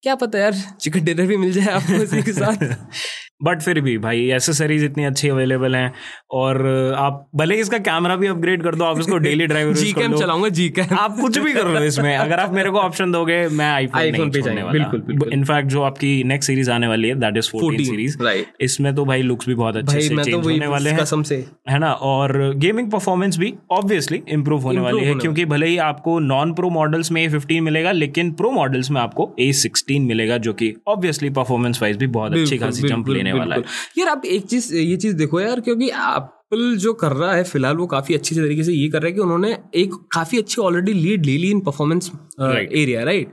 क्या 0.02 0.14
पता 0.14 0.38
यार 0.38 0.54
चिकन 0.80 1.04
डिनर 1.04 1.26
भी 1.26 1.36
मिल 1.36 1.52
जाए 1.52 1.66
आपको 1.66 1.92
इसी 1.92 2.22
के 2.22 2.32
साथ। 2.32 2.74
बट 3.42 3.62
फिर 3.62 3.80
भी 3.80 3.98
भाई 3.98 4.24
एसेसरीज 4.30 4.84
इतनी 4.84 5.04
अच्छी 5.04 5.28
अवेलेबल 5.28 5.76
हैं 5.76 5.92
और 6.30 6.66
आप 6.96 7.28
भले 7.36 7.54
ही 7.54 7.60
इसका 7.60 7.78
कैमरा 7.78 8.16
भी 8.16 8.26
अपग्रेड 8.26 8.62
कर 8.62 8.74
दो 8.74 8.84
आप 8.84 8.98
इसको 9.00 9.18
डेली 9.18 9.46
ड्राइवर 9.46 9.72
जी 9.72 9.92
कैम 9.92 10.16
चलाऊँगा 10.16 10.48
जी 10.48 10.68
कैम 10.68 10.94
आप 10.96 11.16
कुछ 11.20 11.38
भी 11.38 11.52
कर 11.52 11.68
लो 11.68 11.80
इसमें। 11.80 12.16
अगर 12.16 12.40
आप 12.40 12.52
मेरे 12.52 12.70
को 12.70 12.78
ऑप्शन 12.78 13.12
दोगे 13.12 13.48
मैं 13.48 13.70
आईफोन 13.70 14.02
नहीं 14.02 14.30
पे 14.30 14.40
वाला। 14.40 14.72
बिल्कुल, 14.72 15.00
बिल्कुल। 15.00 15.32
इनफैक्ट 15.32 15.68
जो 15.68 15.82
आपकी 15.82 16.24
नेक्स्ट 16.24 16.46
सीरीज़ 16.46 16.70
आने 16.70 16.86
वाली 16.86 17.08
है 17.08 17.14
दैट 17.14 17.36
इज़ 17.36 17.50
14 17.50 17.60
14, 17.60 17.84
सीरीज़ 17.84 18.18
इसमें 18.60 18.94
तो 18.94 19.04
भाई 19.04 19.22
लुक्स 19.22 19.48
भी 19.48 19.54
बहुत 19.54 19.76
अच्छे 19.76 20.00
से 20.00 20.16
तो 20.16 20.22
चेंज 20.22 20.46
होने 20.46 20.66
वाले 20.66 20.90
हैं। 20.90 20.98
कसम 20.98 21.22
से। 21.22 21.44
है 21.70 21.78
ना? 21.78 21.92
और 21.92 22.54
गेमिंग 22.56 22.90
परफॉर्मेंस 22.90 23.38
भी 23.38 23.54
ऑब्वियसली 23.70 24.22
इंप्रूव 24.28 24.62
होने 24.62 24.80
वाली 24.80 25.04
है 25.04 25.14
क्योंकि 25.14 25.44
भले 25.44 25.66
ही 25.66 25.76
आपको 25.76 26.18
नॉन 26.18 26.52
प्रो 26.52 26.70
मॉडल्स 26.70 27.12
में 27.12 27.22
ए 27.22 27.28
फिफ्टीन 27.28 27.62
मिलेगा 27.62 27.92
लेकिन 27.92 28.32
प्रो 28.32 28.50
मॉडल्स 28.50 28.90
में 28.90 29.00
आपको 29.00 29.30
ए 29.40 29.52
सिक्सटीन 29.52 30.02
मिलेगा 30.02 30.38
जो 30.38 30.52
कि 30.52 30.74
ऑब्वियसली 30.88 31.30
परफॉर्मेंस 31.30 31.82
वाइज 31.82 31.96
भी 31.96 32.06
बहुत 32.06 32.32
अच्छी 32.32 32.58
खासी 32.58 32.88
जंप 32.88 33.06
बिल्कुल, 33.06 33.29
लेने 33.32 33.38
वाला 33.40 33.56
है। 33.56 33.62
यार 33.98 34.08
आप 34.08 34.24
एक 34.24 34.46
चीज़ 34.46 34.74
ये 34.74 34.96
चीज़ 34.96 35.16
देखो 35.16 35.40
यार 35.40 35.60
क्योंकि 35.60 35.88
एप्पल 35.88 36.76
जो 36.76 36.92
कर 36.94 37.12
रहा 37.12 37.32
है 37.34 37.42
फ़िलहाल 37.44 37.76
वो 37.76 37.86
काफ़ी 37.86 38.14
अच्छी 38.14 38.34
तरीके 38.34 38.64
से 38.64 38.72
ये 38.72 38.88
कर 38.88 38.98
रहा 38.98 39.06
है 39.06 39.12
कि 39.12 39.20
उन्होंने 39.20 39.56
एक 39.74 39.94
काफ़ी 40.12 40.38
अच्छी 40.38 40.62
ऑलरेडी 40.62 40.92
लीड 40.92 41.26
ले 41.26 41.36
ली 41.38 41.50
इन 41.50 41.60
परफॉर्मेंस 41.60 42.10
एरिया 42.40 43.02
राइट 43.04 43.32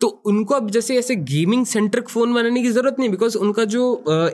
तो 0.00 0.06
उनको 0.26 0.54
अब 0.54 0.70
जैसे 0.70 0.96
ऐसे 0.98 1.14
गेमिंग 1.16 1.64
सेंट्रिक 1.66 2.08
फ़ोन 2.08 2.32
बनाने 2.34 2.62
की 2.62 2.70
ज़रूरत 2.70 2.96
नहीं 2.98 3.08
बिकॉज़ 3.10 3.36
उनका 3.38 3.64
जो 3.64 3.84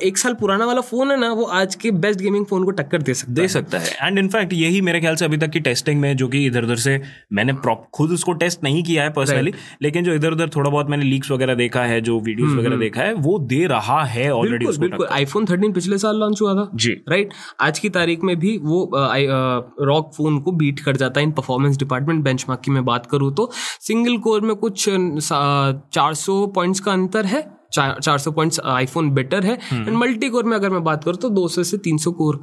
एक 0.02 0.18
साल 0.18 0.34
पुराना 0.34 0.66
वाला 0.66 0.80
फ़ोन 0.80 1.10
है 1.10 1.18
ना 1.20 1.30
वो 1.32 1.44
आज 1.58 1.74
के 1.74 1.90
बेस्ट 2.04 2.20
गेमिंग 2.20 2.46
फ़ोन 2.46 2.64
को 2.64 2.70
टक्कर 2.70 3.02
दे 3.02 3.14
सकता 3.14 3.32
दे 3.32 3.42
है। 3.42 3.48
सकता 3.48 3.78
है। 3.78 4.06
एंड 4.06 4.18
इनफैक्ट 4.18 4.52
यही 4.52 4.80
मेरे 4.80 5.00
ख्याल 5.00 5.16
से 5.16 5.24
अभी 5.24 5.36
तक 5.36 5.50
की 5.50 5.60
टेस्टिंग 5.60 6.00
में 6.00 6.16
जो 6.16 6.28
कि 6.28 6.44
इधर 6.46 6.64
उधर 6.64 6.76
से 6.76 7.00
मैंने 7.32 7.52
खुद 7.94 8.10
उसको 8.10 8.32
टेस्ट 8.32 8.64
नहीं 8.64 8.82
किया 8.82 9.02
है 9.02 9.10
पर्सनली 9.12 9.52
लेकिन 9.82 10.04
जो 10.04 10.14
इधर 10.14 10.32
उधर 10.32 10.48
थोड़ा 10.48 10.70
बहुत 10.70 10.90
मैंने 10.90 11.04
लीक्स 11.04 11.30
वगैरह 11.30 11.54
देखा 11.54 11.82
है 11.84 12.00
जो 12.00 12.18
वीडियोस 12.20 12.52
वगैरह 12.52 12.76
देखा 12.76 13.02
है 13.02 13.12
वो 13.18 13.38
दे 13.46 13.64
रहा 13.66 14.02
है 14.04 14.28
ऑलरेडी 14.32 14.66
बिल्कुल 14.78 15.06
आईफोन 15.12 15.46
13 15.46 15.74
पिछले 15.74 15.98
साल 15.98 16.16
लॉन्च 16.16 16.42
हुआ 16.42 16.54
था। 16.54 16.68
जी। 16.74 16.92
राइट 17.08 17.32
आज 17.60 17.78
की 17.78 17.88
तारीख 17.90 18.24
में 18.24 18.36
भी 18.38 18.56
वो 18.64 18.90
रॉक 19.82 20.10
फ़ोन 20.16 20.40
को 20.40 20.52
बीट 20.54 20.80
कर 20.80 20.96
जाता 20.96 21.20
है 21.20 21.26
इन 21.26 21.32
परफॉर्मेंस 21.32 21.76
डिपार्टमेंट 21.78 22.24
बेंचमार्क 22.24 22.60
की 22.64 22.70
मैं 22.70 22.84
बात 22.84 23.06
करूँ 23.06 23.32
तो। 23.34 23.50
सिंगल 23.82 24.16
कोर 24.18 24.40
में 24.40 24.54
कुछ 24.56 24.88
चार 25.92 26.14
सौ 26.14 26.46
पॉइंट्स 26.46 26.80
का 26.80 26.92
अंतर 26.92 27.26
है। 27.26 27.42
चार 27.72 28.18
सौ 28.18 28.30
पॉइंट्स 28.30 28.60
आईफोन 28.60 29.10
बेटर 29.10 29.44
है। 29.44 29.54
एंड 29.72 29.88
मल्टी 29.88 30.28
कोर 30.28 30.44
में 30.44 30.56
अगर 30.56 30.70
मैं 30.70 30.82
बात 30.84 31.04
करूँ 31.04 31.16
तो 31.16 31.28
200 31.30 31.64
से 31.64 31.78
300 31.78 32.12
कोर 32.12 32.40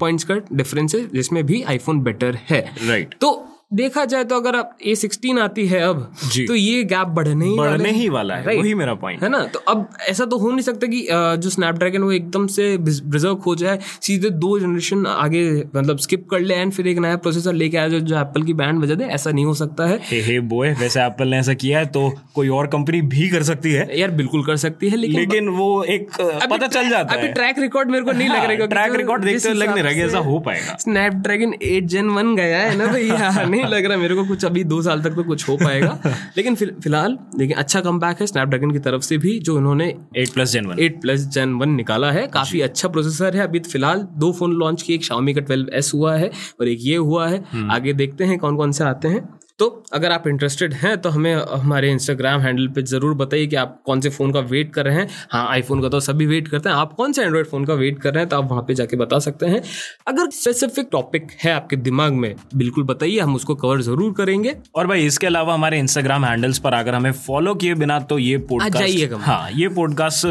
पॉइंट्स 0.00 0.24
का 0.24 0.34
डिफरेंस 0.52 0.94
है 0.94 1.04
जिसमें 1.08 1.44
भी 1.46 1.62
आईफोन 1.62 2.00
बेटर 2.02 2.38
है। 2.48 2.60
राइट 2.88 3.14
तो 3.20 3.32
देखा 3.70 4.04
जाए 4.04 4.24
तो 4.24 4.36
अगर 4.36 4.56
आप 4.56 4.78
ए 4.86 4.94
सिक्सटीन 4.94 5.38
आती 5.38 5.66
है 5.66 5.80
अब 5.80 5.98
तो 6.38 6.54
ये 6.54 6.82
गैप 6.84 7.08
बढ़ने 7.08 7.46
ही 7.46 7.56
बढ़ने 7.56 7.88
हैं। 7.88 7.96
ही 7.96 8.08
वाला 8.08 8.36
है 8.36 8.56
वही 8.56 8.72
मेरा 8.74 8.94
पॉइंट 8.94 9.22
है 9.22 9.28
ना? 9.28 9.38
तो 9.44 9.58
अब 9.68 9.86
ऐसा 10.08 10.24
तो 10.24 10.38
हो 10.38 10.50
नहीं 10.50 10.62
सकता 10.62 10.86
कि 10.86 11.06
जो 11.42 11.50
स्नैपड्रैगन 11.50 12.02
वो 12.02 12.10
एकदम 12.12 12.46
से 12.46 12.64
रिज़र्व 12.78 13.36
हो 13.46 13.54
जाए 13.56 13.78
सीधे 14.02 14.30
दो 14.30 14.58
जनरेशन 14.60 15.06
आगे 15.06 15.42
मतलब 15.76 15.98
स्किप 15.98 16.26
कर 16.30 16.40
ले 16.40 16.54
एंड 16.54 16.72
फिर 16.72 16.88
एक 16.88 16.98
नया 16.98 17.16
प्रोसेसर 17.18 17.52
लेके 17.52 17.76
आ 17.76 17.86
जाए 17.88 18.00
जो 18.00 18.16
एप्पल 18.20 18.42
की 18.42 18.54
बैंड 18.54 18.80
बजा 18.82 18.94
दे 18.94 19.04
ऐसा 19.18 19.30
नहीं 19.30 19.44
हो 19.44 19.54
सकता 19.54 19.86
है। 19.88 19.98
हे 20.04 20.20
हे 20.22 20.38
बॉय 20.54 20.72
वैसे 20.80 21.00
एप्पल 21.02 21.28
ने 21.28 21.38
ऐसा 21.38 21.54
किया 21.62 21.78
है 21.78 21.86
तो 21.88 22.08
कोई 22.34 22.48
और 22.58 22.66
कंपनी 22.74 23.02
भी 23.14 23.28
कर 23.28 23.42
सकती 23.42 23.72
है। 23.72 23.98
यार 24.00 24.10
बिल्कुल 24.20 24.44
कर 24.46 24.56
सकती 24.64 24.88
है 24.88 24.96
लेकिन 24.96 25.20
लेकिन 25.20 25.48
वो 25.50 25.70
एक 25.96 26.10
पता 26.20 26.66
चल 26.66 26.88
जाता 26.90 27.14
अभी 27.14 27.26
है। 27.26 27.32
ट्रैक 27.34 27.58
रिकॉर्ड 27.58 27.90
मेरे 27.90 28.04
को 28.04 28.12
नहीं 28.12 28.28
लग 28.28 28.36
रहा 28.36 28.50
है 28.50 28.66
ट्रैक 28.66 28.94
रिकॉर्ड 28.96 29.24
देखते 29.24 29.52
लग 29.54 29.74
नहीं 29.74 29.84
रहा 29.84 30.06
ऐसा 30.06 30.18
हो 30.28 30.38
पाएगा। 30.40 30.76
स्नैपड्रैगन 30.80 31.54
8 31.64 31.88
जेन 31.90 32.08
वन 32.10 32.34
गया 32.36 32.58
है 32.58 32.76
ना 32.76 32.86
भैया 32.92 33.30
नहीं 33.62 33.72
लग 33.72 33.84
रहा 33.84 33.96
मेरे 33.96 34.14
को 34.14 34.24
कुछ 34.24 34.44
अभी 34.44 34.64
दो 34.64 34.82
साल 34.82 35.02
तक 35.02 35.10
तो 35.10 35.24
कुछ 35.24 35.48
हो 35.48 35.56
पाएगा। 35.56 35.98
लेकिन 36.36 36.54
फ़िलहाल 36.54 37.18
लेकिन 37.38 37.56
अच्छा 37.56 37.80
कम 37.80 38.00
है 38.04 38.26
स्नैपड्रैगन 38.26 38.70
की 38.70 38.78
तरफ़ 38.78 39.02
से 39.02 39.18
भी 39.18 39.38
जो 39.38 39.58
इन्होंने 39.58 39.94
eight 40.16 40.32
plus 40.32 40.52
gen 40.52 40.66
one 40.66 40.78
eight 40.80 41.00
plus 41.00 41.20
gen 41.20 41.54
one 41.54 41.70
निकाला 41.70 42.10
है। 42.12 42.26
काफ़ी 42.26 42.60
अच्छा 42.60 42.88
प्रोसेसर 42.88 43.36
है। 43.36 43.42
अभी 43.42 43.60
तो 43.60 43.70
फ़िलहाल 43.70 44.06
दो 44.16 44.32
फ़ोन 44.32 44.52
लॉन्च 44.52 44.82
किए 44.82 44.96
एक 44.96 45.04
शामी 45.04 45.34
का 45.34 45.40
12s 45.40 45.94
हुआ 45.94 46.16
है 46.16 46.30
और 46.60 46.68
एक 46.68 46.78
ये 46.82 46.96
हुआ 46.96 47.28
है। 47.28 47.44
आगे 47.70 47.92
देखते 47.92 48.24
हैं 48.24 48.38
कौन 48.38 48.56
कौन 48.56 48.72
से 48.72 48.84
आते 48.84 49.08
हैं। 49.08 49.39
तो 49.60 49.66
अगर 49.92 50.12
आप 50.12 50.26
इंटरेस्टेड 50.28 50.74
हैं 50.74 50.96
तो 50.98 51.10
हमें 51.10 51.34
हमारे 51.34 51.90
इंस्टाग्राम 51.90 52.40
हैंडल 52.40 52.68
पे 52.68 52.82
ज़रूर 52.82 53.14
बताइए 53.14 53.46
कि 53.46 53.56
आप 53.56 53.80
कौन 53.86 54.00
से 54.00 54.08
फ़ोन 54.10 54.32
का 54.32 54.40
वेट 54.50 54.72
कर 54.74 54.84
रहे 54.84 54.94
हैं। 54.96 55.08
हाँ 55.30 55.46
आईफोन 55.48 55.82
का 55.82 55.88
तो 55.88 56.00
सभी 56.00 56.26
वेट 56.26 56.48
करते 56.48 56.68
हैं। 56.68 56.76
आप 56.76 56.92
कौन 56.92 57.12
से 57.12 57.22
एंड्रॉइड 57.22 57.46
फ़ोन 57.46 57.64
का 57.64 57.74
वेट 57.74 57.98
कर 58.02 58.14
रहे 58.14 58.22
हैं 58.22 58.28
तो 58.28 58.36
आप 58.36 58.48
वहाँ 58.50 58.62
पे 58.68 58.74
जाके 58.74 58.96
बता 58.96 59.18
सकते 59.18 59.46
हैं। 59.46 59.62
अगर 60.08 60.30
स्पेसिफिक 60.30 60.88
टॉपिक 60.92 61.26
है 61.44 61.52
आपके 61.52 61.76
दिमाग 61.78 62.12
में 62.12 62.34
बिल्कुल 62.54 62.84
बताइए 62.84 63.18
हम 63.18 63.34
उसको 63.36 63.54
कवर 63.54 63.80
ज़रूर 63.82 64.12
करेंगे। 64.18 64.54
और 64.74 64.86
भाई 64.86 65.06
इसके 65.06 65.26
अलावा 65.26 65.54
हमारे 65.54 65.78
इंस्टाग्राम 65.78 66.24
हैंडल्स 66.24 66.58
पर 66.58 66.74
अगर 66.74 66.94
हमें 66.94 67.12
फॉलो 67.12 67.54
किए 67.54 67.74
बिना 67.74 67.98
तो 68.00 68.18
ये 68.18 68.38
जाइएगा। 68.38 69.16
पॉडकास्ट 69.16 69.26
हाँ 69.26 69.50
ये 69.52 69.68
पॉडकास्ट 69.70 70.26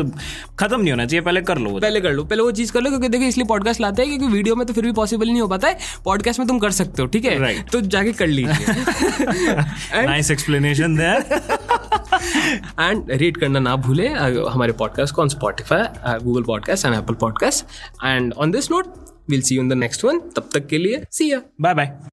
खत्म 0.60 0.80
नहीं 0.82 0.92
होना 0.92 1.06
चाहिए 1.06 1.22
पहले 1.22 1.42
कर 1.42 1.58
लो। 1.58 1.78
पहले 1.80 2.02
कर 2.02 2.14
लो 2.14 2.24
पहले 2.24 2.44
वो 2.44 2.52
चीज़ 2.52 2.74
कर 2.74 2.82
लो 2.82 2.90
क्योंकि 2.90 3.10
देखिए 3.10 3.28
इसलिए 3.28 3.48
पॉडकास्ट 3.48 3.82
लाते 3.82 4.02
हैं 4.02 4.18
क्योंकि 4.18 4.34
वीडियो 4.36 4.56
में 4.56 4.66
तो 4.68 4.74
फिर 4.74 4.84
भी 4.84 4.92
पॉसिबल 4.94 5.28
नहीं 5.28 5.42
हो 5.42 5.48
पाता 5.48 5.68
है। 5.68 5.78
पॉडकास्ट 6.06 6.40
में 6.40 6.48
तुम 6.48 6.60
कर 6.60 6.72
सकते 6.72 7.02
हो 7.02 7.08
ठीक 7.08 7.26
है? 7.26 7.62
तो 7.64 7.82
जाके 7.82 8.14
कर 8.14 8.28
लीजिए। 8.28 9.18
Nice 9.20 10.32
explanation 10.32 10.96
there 10.96 11.22
and 12.80 13.12
rate 13.12 13.38
करना 13.38 13.60
ना 13.60 13.76
भूले 13.78 14.08
हमारे 14.08 14.74
पॉडकास्ट 14.74 15.16
को 15.16 15.22
on 15.22 15.30
Spotify 15.30 16.18
Google 16.24 16.44
podcast 16.44 16.86
and 16.86 16.96
Apple 16.96 17.14
podcast 17.22 17.66
and 18.06 18.34
on 18.34 18.52
this 18.52 18.72
note 18.72 18.94
will 19.30 19.42
see 19.42 19.56
you 19.56 19.62
in 19.62 19.70
the 19.70 19.74
next 19.78 20.06
one 20.06 20.20
तब 20.36 20.50
तक 20.54 20.68
के 20.68 20.78
लिए 20.78 21.04
सी 21.12 21.32
या 21.32 21.42
बाय 21.62 21.74
बाय 21.74 22.10